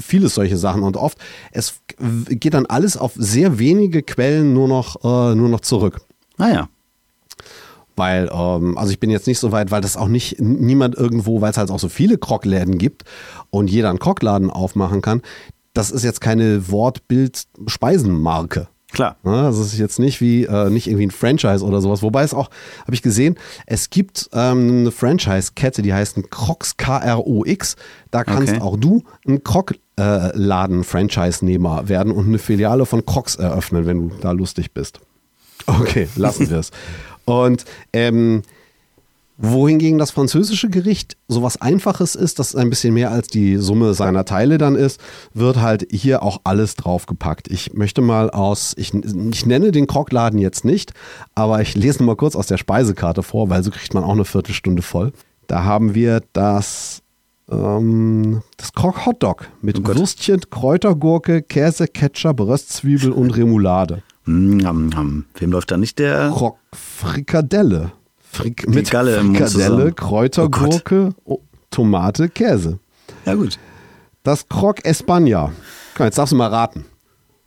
viele 0.00 0.28
solche 0.28 0.56
Sachen 0.56 0.82
und 0.82 0.96
oft, 0.96 1.18
es 1.50 1.80
geht 2.28 2.54
dann 2.54 2.66
alles 2.66 2.96
auf 2.96 3.12
sehr 3.16 3.58
wenige 3.58 4.02
Quellen 4.02 4.52
nur 4.52 4.68
noch, 4.68 4.96
äh, 5.02 5.34
nur 5.34 5.48
noch 5.48 5.60
zurück. 5.60 6.00
Ah 6.38 6.48
ja. 6.50 6.68
Weil, 7.96 8.28
ähm, 8.32 8.76
also 8.76 8.90
ich 8.92 9.00
bin 9.00 9.10
jetzt 9.10 9.26
nicht 9.26 9.38
so 9.38 9.50
weit, 9.52 9.70
weil 9.70 9.80
das 9.80 9.96
auch 9.96 10.08
nicht 10.08 10.40
niemand 10.40 10.94
irgendwo, 10.96 11.40
weil 11.40 11.50
es 11.52 11.56
halt 11.56 11.70
auch 11.70 11.78
so 11.78 11.88
viele 11.88 12.18
Krogläden 12.18 12.76
gibt 12.78 13.04
und 13.50 13.70
jeder 13.70 13.90
einen 13.90 13.98
Krogladen 14.00 14.50
aufmachen 14.50 15.00
kann. 15.00 15.22
Das 15.74 15.90
ist 15.90 16.04
jetzt 16.04 16.20
keine 16.20 16.70
Wortbild-Speisenmarke. 16.70 18.68
Klar. 18.92 19.16
Das 19.24 19.58
ist 19.58 19.76
jetzt 19.76 19.98
nicht 19.98 20.20
wie, 20.20 20.44
äh, 20.44 20.70
nicht 20.70 20.86
irgendwie 20.86 21.06
ein 21.06 21.10
Franchise 21.10 21.64
oder 21.64 21.80
sowas. 21.80 22.00
Wobei 22.02 22.22
es 22.22 22.32
auch, 22.32 22.48
habe 22.82 22.94
ich 22.94 23.02
gesehen, 23.02 23.36
es 23.66 23.90
gibt 23.90 24.30
ähm, 24.32 24.68
eine 24.82 24.92
Franchise-Kette, 24.92 25.82
die 25.82 25.92
heißt 25.92 26.16
ein 26.16 26.30
Crocs 26.30 26.76
K-R-O-X. 26.76 27.74
Da 28.12 28.22
kannst 28.22 28.52
Okay. 28.52 28.62
auch 28.62 28.76
du 28.76 29.02
ein 29.26 29.42
Krog-Laden-Franchise-Nehmer 29.42 31.88
werden 31.88 32.12
und 32.12 32.26
eine 32.28 32.38
Filiale 32.38 32.86
von 32.86 33.04
Crocs 33.04 33.34
eröffnen, 33.36 33.84
wenn 33.86 34.10
du 34.10 34.14
da 34.20 34.30
lustig 34.30 34.70
bist. 34.72 35.00
Okay, 35.66 36.06
lassen 36.16 36.48
wir 36.50 36.58
es. 36.58 36.70
Und 37.24 37.64
ähm, 37.94 38.42
wohingegen 39.36 39.98
das 39.98 40.12
französische 40.12 40.68
Gericht 40.68 41.16
sowas 41.26 41.60
Einfaches 41.60 42.14
ist, 42.14 42.38
das 42.38 42.54
ein 42.54 42.70
bisschen 42.70 42.94
mehr 42.94 43.10
als 43.10 43.26
die 43.28 43.56
Summe 43.56 43.94
seiner 43.94 44.24
Teile 44.24 44.58
dann 44.58 44.76
ist, 44.76 45.00
wird 45.32 45.60
halt 45.60 45.86
hier 45.90 46.22
auch 46.22 46.40
alles 46.44 46.76
draufgepackt. 46.76 47.48
Ich 47.48 47.72
möchte 47.74 48.00
mal 48.00 48.30
aus, 48.30 48.74
ich, 48.76 48.94
ich 48.94 49.46
nenne 49.46 49.72
den 49.72 49.86
Krogladen 49.86 50.38
jetzt 50.38 50.64
nicht, 50.64 50.92
aber 51.34 51.60
ich 51.62 51.74
lese 51.74 52.02
mal 52.04 52.16
kurz 52.16 52.36
aus 52.36 52.46
der 52.46 52.58
Speisekarte 52.58 53.22
vor, 53.22 53.50
weil 53.50 53.64
so 53.64 53.70
kriegt 53.70 53.94
man 53.94 54.04
auch 54.04 54.12
eine 54.12 54.24
Viertelstunde 54.24 54.82
voll. 54.82 55.12
Da 55.48 55.64
haben 55.64 55.94
wir 55.94 56.22
das, 56.32 57.02
ähm, 57.50 58.42
das 58.56 58.72
Krog 58.72 59.04
Hotdog 59.04 59.48
mit 59.60 59.82
Gott. 59.82 59.98
Würstchen, 59.98 60.40
Kräutergurke, 60.48 61.42
Käse, 61.42 61.88
Ketchup, 61.88 62.40
Röstzwiebel 62.40 63.10
und 63.10 63.32
Remoulade. 63.32 64.02
Mm. 64.26 65.24
Wem 65.34 65.52
läuft 65.52 65.70
da 65.70 65.76
nicht 65.76 65.98
der? 65.98 66.30
Krog 66.30 66.56
Frikadelle. 66.72 67.92
Frik 68.34 68.68
mit 68.68 68.90
Galle 68.90 69.20
Frikadelle, 69.20 69.48
zusammen. 69.48 69.94
Kräutergurke, 69.94 71.14
oh, 71.24 71.40
Tomate, 71.70 72.28
Käse. 72.28 72.78
Ja 73.24 73.34
gut. 73.34 73.58
Das 74.22 74.48
Croc 74.48 74.84
España. 74.84 75.50
Jetzt 75.98 76.18
darfst 76.18 76.32
du 76.32 76.36
mal 76.36 76.48
raten. 76.48 76.84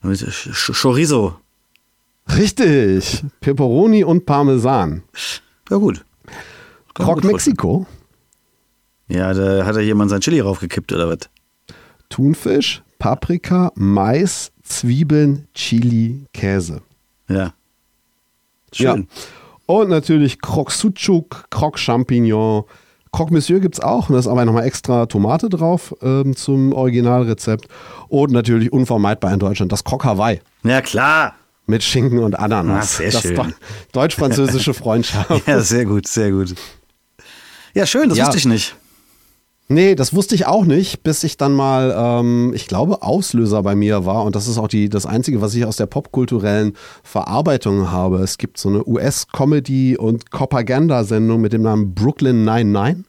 Chorizo. 0.01 1.35
Richtig. 2.35 3.23
Pepperoni 3.41 4.03
und 4.03 4.25
Parmesan. 4.25 5.03
Ja 5.69 5.77
gut. 5.77 6.05
Kann 6.93 7.05
Croc 7.05 7.21
gut 7.21 7.31
Mexiko. 7.31 7.85
Ja, 9.09 9.33
da 9.33 9.65
hat 9.65 9.75
da 9.75 9.79
jemand 9.79 10.09
sein 10.09 10.21
Chili 10.21 10.39
raufgekippt 10.39 10.91
oder 10.93 11.09
was? 11.09 11.29
Thunfisch, 12.09 12.83
Paprika, 12.99 13.71
Mais, 13.75 14.51
Zwiebeln, 14.63 15.47
Chili, 15.53 16.25
Käse. 16.33 16.81
Ja. 17.29 17.53
Schön. 18.73 19.07
Ja. 19.09 19.23
Und 19.67 19.89
natürlich 19.89 20.41
Croc 20.41 20.71
Sucuk, 20.71 21.45
Croc 21.51 21.77
Champignon. 21.77 22.63
Croc 23.11 23.31
Monsieur 23.31 23.59
gibt 23.59 23.75
es 23.75 23.79
auch. 23.79 24.09
Und 24.09 24.13
da 24.13 24.19
ist 24.19 24.27
aber 24.27 24.43
nochmal 24.45 24.63
extra 24.65 25.05
Tomate 25.05 25.49
drauf 25.49 25.93
ähm, 26.01 26.35
zum 26.35 26.73
Originalrezept. 26.73 27.67
Und 28.07 28.31
natürlich 28.31 28.71
unvermeidbar 28.73 29.31
in 29.33 29.39
Deutschland 29.39 29.71
das 29.71 29.83
Croc 29.83 30.03
Hawaii. 30.05 30.39
Ja, 30.63 30.81
klar. 30.81 31.35
Mit 31.65 31.83
Schinken 31.83 32.19
und 32.19 32.39
Ananas. 32.39 32.95
Ah, 32.95 32.97
sehr 33.03 33.11
das 33.11 33.21
schön. 33.21 33.35
deu- 33.37 33.53
deutsch-französische 33.91 34.73
Freundschaft. 34.73 35.29
Ja, 35.47 35.59
sehr 35.59 35.85
gut, 35.85 36.07
sehr 36.07 36.31
gut. 36.31 36.55
Ja, 37.73 37.85
schön, 37.85 38.07
das 38.09 38.17
Ja. 38.17 38.25
wusste 38.25 38.37
ich 38.39 38.45
nicht. 38.45 38.75
Nee, 39.69 39.95
das 39.95 40.15
wusste 40.15 40.33
ich 40.33 40.45
auch 40.45 40.63
nicht, 40.63 41.03
bis 41.03 41.25
ich 41.25 41.35
dann 41.35 41.53
mal, 41.53 41.93
ähm, 41.95 42.53
ich 42.55 42.67
glaube, 42.67 43.01
Auslöser 43.01 43.63
bei 43.63 43.75
mir 43.75 44.05
war. 44.05 44.23
Und 44.23 44.35
das 44.37 44.47
ist 44.47 44.57
auch 44.57 44.69
die, 44.69 44.87
das 44.87 45.05
Einzige, 45.05 45.41
was 45.41 45.53
ich 45.55 45.65
aus 45.65 45.75
der 45.75 45.87
popkulturellen 45.87 46.73
Verarbeitung 47.03 47.91
habe. 47.91 48.19
Es 48.19 48.37
gibt 48.37 48.57
so 48.57 48.69
eine 48.69 48.87
US-Comedy- 48.87 49.97
und 49.97 50.29
Propagandasendung 50.31 51.41
mit 51.41 51.51
dem 51.51 51.63
Namen 51.63 51.93
Brooklyn 51.93 52.45
99. 52.45 53.05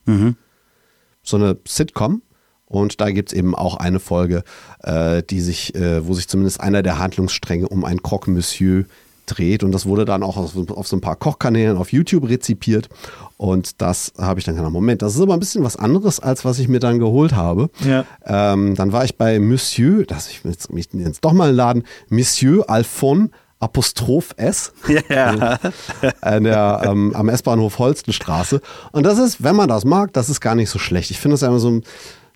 So 1.22 1.36
eine 1.36 1.56
Sitcom. 1.66 2.22
Und 2.66 3.00
da 3.00 3.10
gibt 3.10 3.32
es 3.32 3.38
eben 3.38 3.54
auch 3.54 3.76
eine 3.76 4.00
Folge, 4.00 4.42
äh, 4.82 5.22
die 5.22 5.40
sich, 5.40 5.74
äh, 5.76 6.06
wo 6.06 6.12
sich 6.14 6.28
zumindest 6.28 6.60
einer 6.60 6.82
der 6.82 6.98
Handlungsstränge 6.98 7.68
um 7.68 7.84
ein 7.84 8.02
Croque 8.02 8.28
Monsieur 8.30 8.84
dreht. 9.28 9.62
Und 9.62 9.72
das 9.72 9.86
wurde 9.86 10.04
dann 10.04 10.22
auch 10.22 10.36
auf, 10.36 10.56
auf 10.70 10.88
so 10.88 10.96
ein 10.96 11.00
paar 11.00 11.16
Kochkanälen 11.16 11.76
auf 11.76 11.92
YouTube 11.92 12.28
rezipiert. 12.28 12.88
Und 13.36 13.80
das 13.80 14.12
habe 14.18 14.40
ich 14.40 14.46
dann 14.46 14.56
gedacht, 14.56 14.72
Moment, 14.72 15.02
das 15.02 15.14
ist 15.14 15.20
aber 15.20 15.34
ein 15.34 15.40
bisschen 15.40 15.64
was 15.64 15.76
anderes, 15.76 16.20
als 16.20 16.44
was 16.44 16.58
ich 16.58 16.68
mir 16.68 16.80
dann 16.80 16.98
geholt 16.98 17.34
habe. 17.34 17.70
Ja. 17.84 18.04
Ähm, 18.24 18.74
dann 18.74 18.92
war 18.92 19.04
ich 19.04 19.16
bei 19.16 19.38
Monsieur, 19.38 20.04
das 20.04 20.28
ich 20.28 20.42
jetzt, 20.44 20.72
mich 20.72 20.88
jetzt 20.92 21.24
doch 21.24 21.32
mal 21.32 21.54
laden, 21.54 21.84
Monsieur 22.08 22.68
Alphon 22.68 23.30
Apostroph 23.60 24.34
S 24.36 24.72
Ja. 25.08 25.58
an 26.20 26.44
der, 26.44 26.82
ähm, 26.84 27.12
am 27.14 27.28
S-Bahnhof 27.28 27.78
Holstenstraße. 27.78 28.60
Und 28.92 29.04
das 29.04 29.18
ist, 29.18 29.42
wenn 29.42 29.56
man 29.56 29.68
das 29.68 29.84
mag, 29.84 30.12
das 30.12 30.28
ist 30.28 30.40
gar 30.40 30.54
nicht 30.54 30.70
so 30.70 30.78
schlecht. 30.78 31.10
Ich 31.10 31.18
finde 31.18 31.34
das 31.34 31.40
ja 31.40 31.48
immer 31.48 31.58
so 31.58 31.70
ein, 31.70 31.82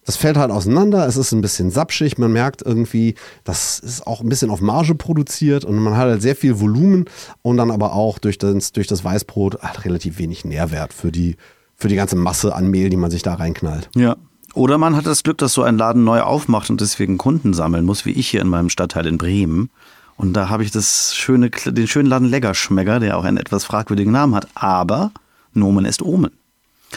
das 0.04 0.16
fällt 0.16 0.36
halt 0.36 0.50
auseinander, 0.50 1.06
es 1.06 1.16
ist 1.16 1.32
ein 1.32 1.40
bisschen 1.40 1.70
sapschig, 1.70 2.18
man 2.18 2.32
merkt 2.32 2.62
irgendwie, 2.62 3.14
das 3.44 3.78
ist 3.78 4.06
auch 4.06 4.20
ein 4.20 4.28
bisschen 4.28 4.50
auf 4.50 4.60
Marge 4.60 4.94
produziert 4.94 5.64
und 5.64 5.78
man 5.78 5.96
hat 5.96 6.08
halt 6.08 6.22
sehr 6.22 6.34
viel 6.34 6.60
Volumen 6.60 7.04
und 7.42 7.56
dann 7.56 7.70
aber 7.70 7.92
auch 7.92 8.18
durch 8.18 8.38
das, 8.38 8.72
durch 8.72 8.88
das 8.88 9.04
Weißbrot 9.04 9.62
halt 9.62 9.84
relativ 9.84 10.18
wenig 10.18 10.44
Nährwert 10.44 10.92
für 10.92 11.12
die, 11.12 11.36
für 11.76 11.88
die 11.88 11.94
ganze 11.94 12.16
Masse 12.16 12.54
an 12.54 12.68
Mehl, 12.68 12.90
die 12.90 12.96
man 12.96 13.10
sich 13.10 13.22
da 13.22 13.34
reinknallt. 13.34 13.90
Ja. 13.94 14.16
Oder 14.54 14.76
man 14.76 14.96
hat 14.96 15.06
das 15.06 15.22
Glück, 15.22 15.38
dass 15.38 15.54
so 15.54 15.62
ein 15.62 15.78
Laden 15.78 16.04
neu 16.04 16.20
aufmacht 16.20 16.68
und 16.68 16.80
deswegen 16.80 17.16
Kunden 17.16 17.54
sammeln 17.54 17.84
muss, 17.86 18.04
wie 18.04 18.10
ich 18.10 18.28
hier 18.28 18.42
in 18.42 18.48
meinem 18.48 18.68
Stadtteil 18.68 19.06
in 19.06 19.18
Bremen. 19.18 19.70
Und 20.16 20.34
da 20.34 20.50
habe 20.50 20.62
ich 20.62 20.70
das 20.70 21.14
schöne, 21.14 21.48
den 21.50 21.88
schönen 21.88 22.08
Laden 22.08 22.28
Leggerschmecker, 22.28 23.00
der 23.00 23.16
auch 23.16 23.24
einen 23.24 23.38
etwas 23.38 23.64
fragwürdigen 23.64 24.12
Namen 24.12 24.34
hat. 24.34 24.48
Aber 24.54 25.10
Nomen 25.54 25.86
ist 25.86 26.02
Omen. 26.02 26.32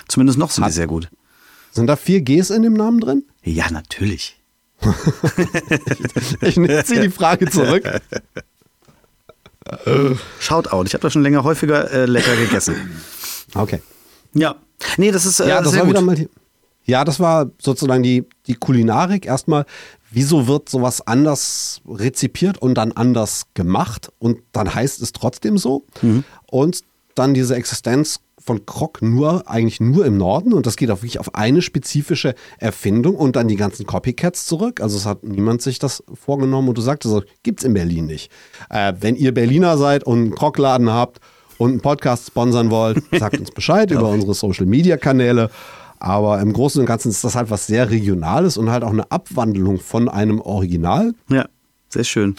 Zumindest 0.08 0.38
noch 0.38 0.52
sind 0.52 0.68
die 0.68 0.72
sehr 0.74 0.88
gut. 0.88 1.10
Sind 1.76 1.88
da 1.88 1.98
vier 1.98 2.22
Gs 2.22 2.52
in 2.52 2.64
dem 2.64 2.74
Namen 2.74 3.02
drin? 3.02 3.24
Ja, 3.44 3.70
natürlich. 3.70 4.40
Ich 6.42 6.56
ziehe 6.56 7.02
die 7.02 7.10
Frage 7.10 7.50
zurück. 7.50 7.84
Shoutout. 10.40 10.84
Ich 10.86 10.94
habe 10.94 11.02
das 11.02 11.14
schon 11.14 11.24
länger 11.24 11.44
häufiger 11.44 11.92
äh, 11.92 12.06
lecker 12.06 12.36
gegessen. 12.36 12.76
Okay. 13.54 13.82
Ja. 14.34 14.56
Nee, 14.98 15.12
das 15.12 15.26
ist 15.26 15.40
äh, 15.40 15.50
Ja, 15.50 15.62
das 15.62 15.72
sehr 15.72 15.82
war 15.82 15.88
gut. 15.88 15.96
wieder 15.96 16.02
mal. 16.02 16.16
Die, 16.16 16.30
ja, 16.86 17.04
das 17.04 17.20
war 17.20 17.50
sozusagen 17.60 18.04
die, 18.04 18.24
die 18.48 18.54
Kulinarik. 18.56 19.26
Erstmal, 19.26 19.66
wieso 20.12 20.48
wird 20.48 20.70
sowas 20.70 21.06
anders 21.06 21.82
rezipiert 21.88 22.58
und 22.62 22.76
dann 22.76 22.92
anders 22.92 23.48
gemacht 23.54 24.12
und 24.20 24.40
dann 24.52 24.74
heißt 24.74 25.02
es 25.02 25.12
trotzdem 25.12 25.58
so? 25.58 25.84
Und 26.46 26.82
dann 27.16 27.34
diese 27.34 27.56
Existenz 27.56 28.20
von 28.46 28.66
Krok 28.66 29.02
nur, 29.02 29.50
eigentlich 29.50 29.80
nur 29.80 30.06
im 30.06 30.18
Norden 30.18 30.54
und 30.54 30.66
das 30.66 30.76
geht 30.76 30.92
auch 30.92 30.98
wirklich 30.98 31.20
auf 31.20 31.34
eine 31.34 31.62
spezifische 31.62 32.36
Erfindung 32.60 33.16
und 33.16 33.36
dann 33.36 33.48
die 33.48 33.56
ganzen 33.56 33.86
Copycats 33.86 34.46
zurück. 34.46 34.82
Also 34.82 34.98
es 34.98 35.06
hat 35.06 35.24
niemand 35.24 35.62
sich 35.62 35.80
das 35.80 36.04
vorgenommen 36.14 36.70
und 36.70 36.78
du 36.78 36.82
sagtest 36.82 37.14
so, 37.14 37.24
gibt's 37.44 37.64
in 37.64 37.74
Berlin 37.74 38.06
nicht. 38.06 38.32
Äh, 38.70 38.94
wenn 39.00 39.16
ihr 39.16 39.34
Berliner 39.34 39.78
seid 39.78 40.04
und 40.04 40.20
einen 40.20 40.36
Krokladen 40.36 40.92
habt 40.92 41.20
und 41.58 41.72
einen 41.72 41.82
Podcast 41.82 42.28
sponsern 42.28 42.70
wollt, 42.70 43.02
sagt 43.20 43.40
uns 43.40 43.52
Bescheid 43.52 43.90
über 43.90 44.10
unsere 44.10 44.36
Social 44.36 44.68
Media 44.68 44.98
Kanäle. 44.98 45.50
Aber 45.98 46.40
im 46.40 46.54
Großen 46.54 46.80
und 46.80 46.86
Ganzen 46.86 47.10
ist 47.10 47.24
das 47.24 47.36
halt 47.36 47.50
was 47.50 47.66
sehr 47.66 47.90
Regionales 47.90 48.58
und 48.58 48.70
halt 48.70 48.84
auch 48.84 48.92
eine 48.92 49.10
Abwandlung 49.12 49.80
von 49.80 50.08
einem 50.08 50.40
Original. 50.40 51.14
Ja, 51.30 51.46
sehr 51.90 52.04
schön. 52.04 52.36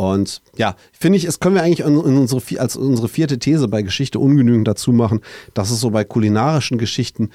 Und 0.00 0.40
ja, 0.56 0.76
finde 0.98 1.18
ich, 1.18 1.26
es 1.26 1.40
können 1.40 1.54
wir 1.54 1.62
eigentlich 1.62 1.80
in, 1.80 1.98
unsere, 1.98 2.40
als 2.58 2.74
unsere 2.74 3.06
vierte 3.06 3.38
These 3.38 3.68
bei 3.68 3.82
Geschichte 3.82 4.18
ungenügend 4.18 4.66
dazu 4.66 4.92
machen, 4.92 5.20
dass 5.52 5.70
es 5.70 5.78
so 5.78 5.90
bei 5.90 6.04
kulinarischen 6.04 6.78
Geschichten 6.78 7.28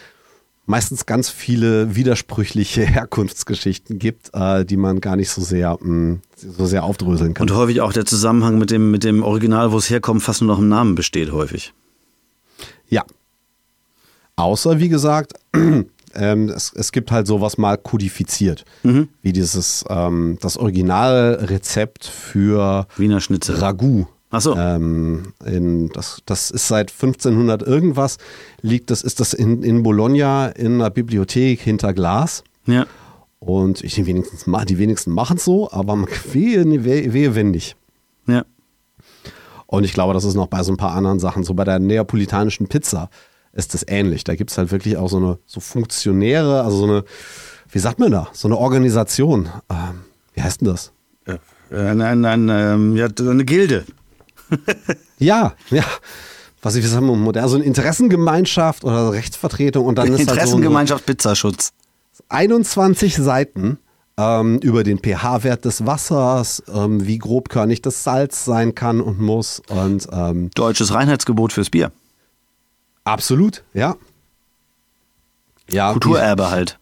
meistens 0.65 1.05
ganz 1.05 1.29
viele 1.29 1.95
widersprüchliche 1.95 2.81
Herkunftsgeschichten 2.87 3.99
gibt, 3.99 4.31
äh, 4.33 4.65
die 4.65 4.77
man 4.77 4.99
gar 4.99 5.15
nicht 5.15 5.29
so 5.29 5.43
sehr, 5.43 5.77
mh, 5.79 6.17
so 6.35 6.65
sehr 6.65 6.85
aufdröseln 6.85 7.35
kann. 7.35 7.47
Und 7.47 7.55
häufig 7.55 7.81
auch 7.81 7.93
der 7.93 8.05
Zusammenhang 8.05 8.57
mit 8.57 8.71
dem, 8.71 8.89
mit 8.89 9.03
dem 9.03 9.21
Original, 9.21 9.71
wo 9.71 9.77
es 9.77 9.87
herkommt, 9.91 10.23
fast 10.23 10.41
nur 10.41 10.47
noch 10.47 10.59
im 10.59 10.67
Namen 10.67 10.95
besteht, 10.95 11.31
häufig. 11.31 11.71
Ja. 12.89 13.03
Außer, 14.37 14.79
wie 14.79 14.89
gesagt, 14.89 15.33
ähm, 16.15 16.49
es, 16.49 16.71
es 16.73 16.91
gibt 16.91 17.11
halt 17.11 17.27
sowas 17.27 17.57
mal 17.57 17.77
kodifiziert, 17.77 18.65
wie 18.83 19.33
dieses, 19.33 19.83
ähm, 19.89 20.37
das 20.41 20.57
Originalrezept 20.57 22.05
für 22.05 22.87
Wiener 22.97 23.21
Schnitzel. 23.21 23.55
Ragout. 23.55 24.07
Ach 24.31 24.41
so. 24.41 24.55
Ähm, 24.55 25.33
in, 25.45 25.89
das, 25.89 26.21
das 26.25 26.51
ist 26.51 26.67
seit 26.67 26.91
1500 26.91 27.61
irgendwas, 27.61 28.17
liegt 28.61 28.91
das, 28.91 29.01
ist 29.01 29.19
das 29.19 29.33
in, 29.33 29.63
in 29.63 29.83
Bologna 29.83 30.47
in 30.47 30.75
einer 30.75 30.89
Bibliothek 30.89 31.61
hinter 31.61 31.93
Glas. 31.93 32.43
Ja. 32.65 32.85
Und 33.39 33.83
ich 33.83 33.93
denke, 33.95 34.09
wenigstens, 34.09 34.45
die 34.67 34.77
wenigsten 34.77 35.11
machen 35.11 35.37
es 35.37 35.45
so, 35.45 35.71
aber 35.71 35.95
man- 35.95 36.09
wehe, 36.33 36.65
wehe, 36.83 37.13
wehe 37.13 37.35
wenn 37.35 37.51
nicht. 37.51 37.75
Ja. 38.27 38.43
Und 39.67 39.83
ich 39.83 39.93
glaube, 39.93 40.13
das 40.13 40.23
ist 40.25 40.35
noch 40.35 40.47
bei 40.47 40.63
so 40.63 40.71
ein 40.73 40.77
paar 40.77 40.93
anderen 40.93 41.19
Sachen, 41.19 41.43
so 41.43 41.53
bei 41.53 41.63
der 41.63 41.79
neapolitanischen 41.79 42.67
Pizza 42.67 43.09
ist 43.55 43.73
das 43.73 43.85
ähnlich. 43.87 44.23
Da 44.23 44.35
gibt 44.35 44.51
es 44.51 44.57
halt 44.57 44.71
wirklich 44.71 44.97
auch 44.97 45.09
so 45.09 45.17
eine 45.17 45.39
so 45.45 45.59
Funktionäre, 45.59 46.61
also 46.61 46.77
so 46.77 46.83
eine, 46.83 47.03
wie 47.69 47.79
sagt 47.79 47.99
man 47.99 48.11
da, 48.11 48.27
so 48.33 48.47
eine 48.47 48.57
Organisation. 48.57 49.49
Ähm, 49.69 50.01
wie 50.33 50.41
heißt 50.41 50.61
denn 50.61 50.67
das? 50.67 50.91
ja. 51.25 51.37
Ein, 51.71 52.01
ein, 52.01 52.25
ein, 52.25 52.49
ähm, 52.49 52.95
ja, 52.95 53.07
eine 53.19 53.45
Gilde. 53.45 53.85
Ja, 55.17 55.53
ja. 55.69 55.85
Was 56.61 56.75
ich 56.75 56.83
wie 56.83 56.87
sagen, 56.87 57.05
modern, 57.05 57.47
so 57.47 57.55
eine 57.55 57.63
Interessengemeinschaft 57.63 58.83
oder 58.83 59.13
Rechtsvertretung 59.13 59.85
und 59.85 59.97
dann 59.97 60.07
ist 60.07 60.17
halt 60.17 60.27
so, 60.27 60.33
Interessengemeinschaft 60.33 61.05
Pizzaschutz. 61.05 61.71
21 62.27 63.15
Seiten 63.15 63.77
ähm, 64.17 64.59
über 64.59 64.83
den 64.83 64.99
pH-Wert 64.99 65.63
des 65.63 65.85
Wassers, 65.85 66.63
ähm, 66.67 67.07
wie 67.07 67.17
grobkörnig 67.17 67.81
das 67.81 68.03
Salz 68.03 68.43
sein 68.43 68.75
kann 68.75 68.99
und 68.99 69.21
muss 69.21 69.61
und 69.69 70.07
ähm, 70.11 70.49
Deutsches 70.53 70.93
Reinheitsgebot 70.93 71.53
fürs 71.53 71.69
Bier. 71.69 71.93
Absolut, 73.05 73.63
ja. 73.73 73.95
Ja, 75.69 75.91
Kulturerbe 75.93 76.51
halt. 76.51 76.77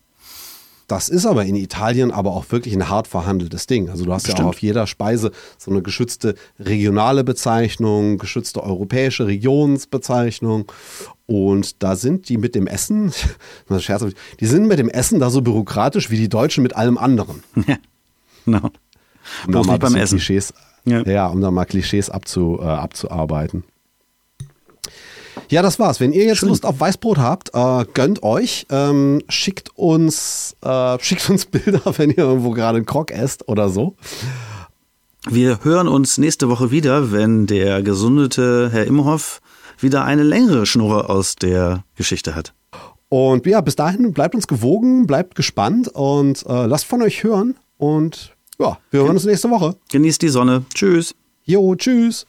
Das 0.88 1.08
ist 1.08 1.26
aber 1.26 1.46
in 1.46 1.56
Italien 1.56 2.12
aber 2.12 2.32
auch 2.32 2.52
wirklich 2.52 2.74
ein 2.76 2.90
hart 2.90 3.08
verhandeltes 3.08 3.68
Ding. 3.68 3.90
Also 3.90 4.04
du 4.04 4.12
hast 4.14 4.28
ja 4.28 4.34
Stimmt. 4.34 4.46
auch 4.46 4.50
auf 4.52 4.62
jeder 4.62 4.86
Speise 4.86 5.32
so 5.58 5.72
eine 5.72 5.82
geschützte 5.82 6.36
regionale 6.60 7.24
Bezeichnung, 7.24 8.18
geschützte 8.18 8.62
europäische 8.62 9.26
Regionsbezeichnung. 9.26 10.70
Und 11.26 11.82
da 11.82 11.96
sind 11.96 12.28
die 12.28 12.38
mit 12.38 12.54
dem 12.54 12.68
Essen, 12.68 13.14
die 14.40 14.46
sind 14.46 14.68
mit 14.68 14.78
dem 14.78 14.90
Essen 14.90 15.20
da 15.22 15.30
so 15.30 15.42
bürokratisch 15.42 16.10
wie 16.10 16.18
die 16.18 16.30
Deutschen 16.30 16.64
mit 16.64 16.76
allem 16.76 16.98
anderen. 16.98 17.44
Ja. 17.66 17.78
Genau. 18.46 18.70
Um 19.48 19.54
da 19.54 19.62
Bloß 19.62 19.68
nicht 19.68 19.80
beim 19.80 19.96
Essen. 19.96 20.18
Klischees, 20.18 20.54
Ja. 20.84 21.02
ja. 21.04 21.28
um 21.28 21.40
da 21.40 21.50
mal 21.50 21.64
Klischees 21.64 22.10
abzu, 22.10 22.60
äh, 22.62 22.66
abzuarbeiten. 22.66 23.64
Ja, 25.54 25.62
das 25.62 25.78
war's. 25.78 26.00
Wenn 26.00 26.14
ihr 26.14 26.26
jetzt 26.26 26.42
Lust 26.42 26.66
auf 26.66 26.80
Weißbrot 26.80 27.20
habt, 27.20 27.52
äh, 27.54 27.86
gönnt 27.94 28.24
euch, 28.24 28.66
ähm, 28.72 29.22
schickt 29.30 29.70
uns, 29.76 30.56
äh, 30.64 30.98
schickt 31.00 31.30
uns 31.30 31.46
Bilder, 31.46 31.80
wenn 31.96 32.10
ihr 32.10 32.18
irgendwo 32.18 32.50
gerade 32.50 32.78
einen 32.78 32.88
Krog 32.88 33.12
esst 33.12 33.48
oder 33.48 33.70
so. 33.70 33.96
Wir 35.30 35.60
hören 35.64 35.88
uns 35.88 36.18
nächste 36.18 36.50
Woche 36.50 36.72
wieder, 36.72 37.12
wenn 37.12 37.46
der 37.46 37.84
gesundete 37.84 38.72
Herr 38.72 38.88
Imhoff 38.88 39.42
wieder 39.78 40.04
eine 40.06 40.24
längere 40.24 40.66
Schnurre 40.66 41.08
aus 41.08 41.36
der 41.36 41.84
Geschichte 41.94 42.34
hat. 42.34 42.56
Und 43.10 43.46
ja, 43.46 43.62
bis 43.62 43.76
dahin 43.76 44.12
bleibt 44.12 44.34
uns 44.34 44.48
gewogen, 44.48 45.06
bleibt 45.06 45.36
gespannt 45.36 45.88
und 45.88 46.44
äh, 46.48 46.66
lasst 46.66 46.86
von 46.86 47.04
euch 47.04 47.24
hören. 47.24 47.58
Und 47.78 48.36
ja, 48.58 48.80
wir 48.90 49.02
hören 49.02 49.12
uns 49.12 49.26
nächste 49.26 49.52
Woche. 49.52 49.76
Genießt 49.92 50.24
die 50.24 50.30
Sonne. 50.30 50.66
Tschüss. 50.74 51.14
Jo, 51.44 51.76
tschüss. 51.76 52.26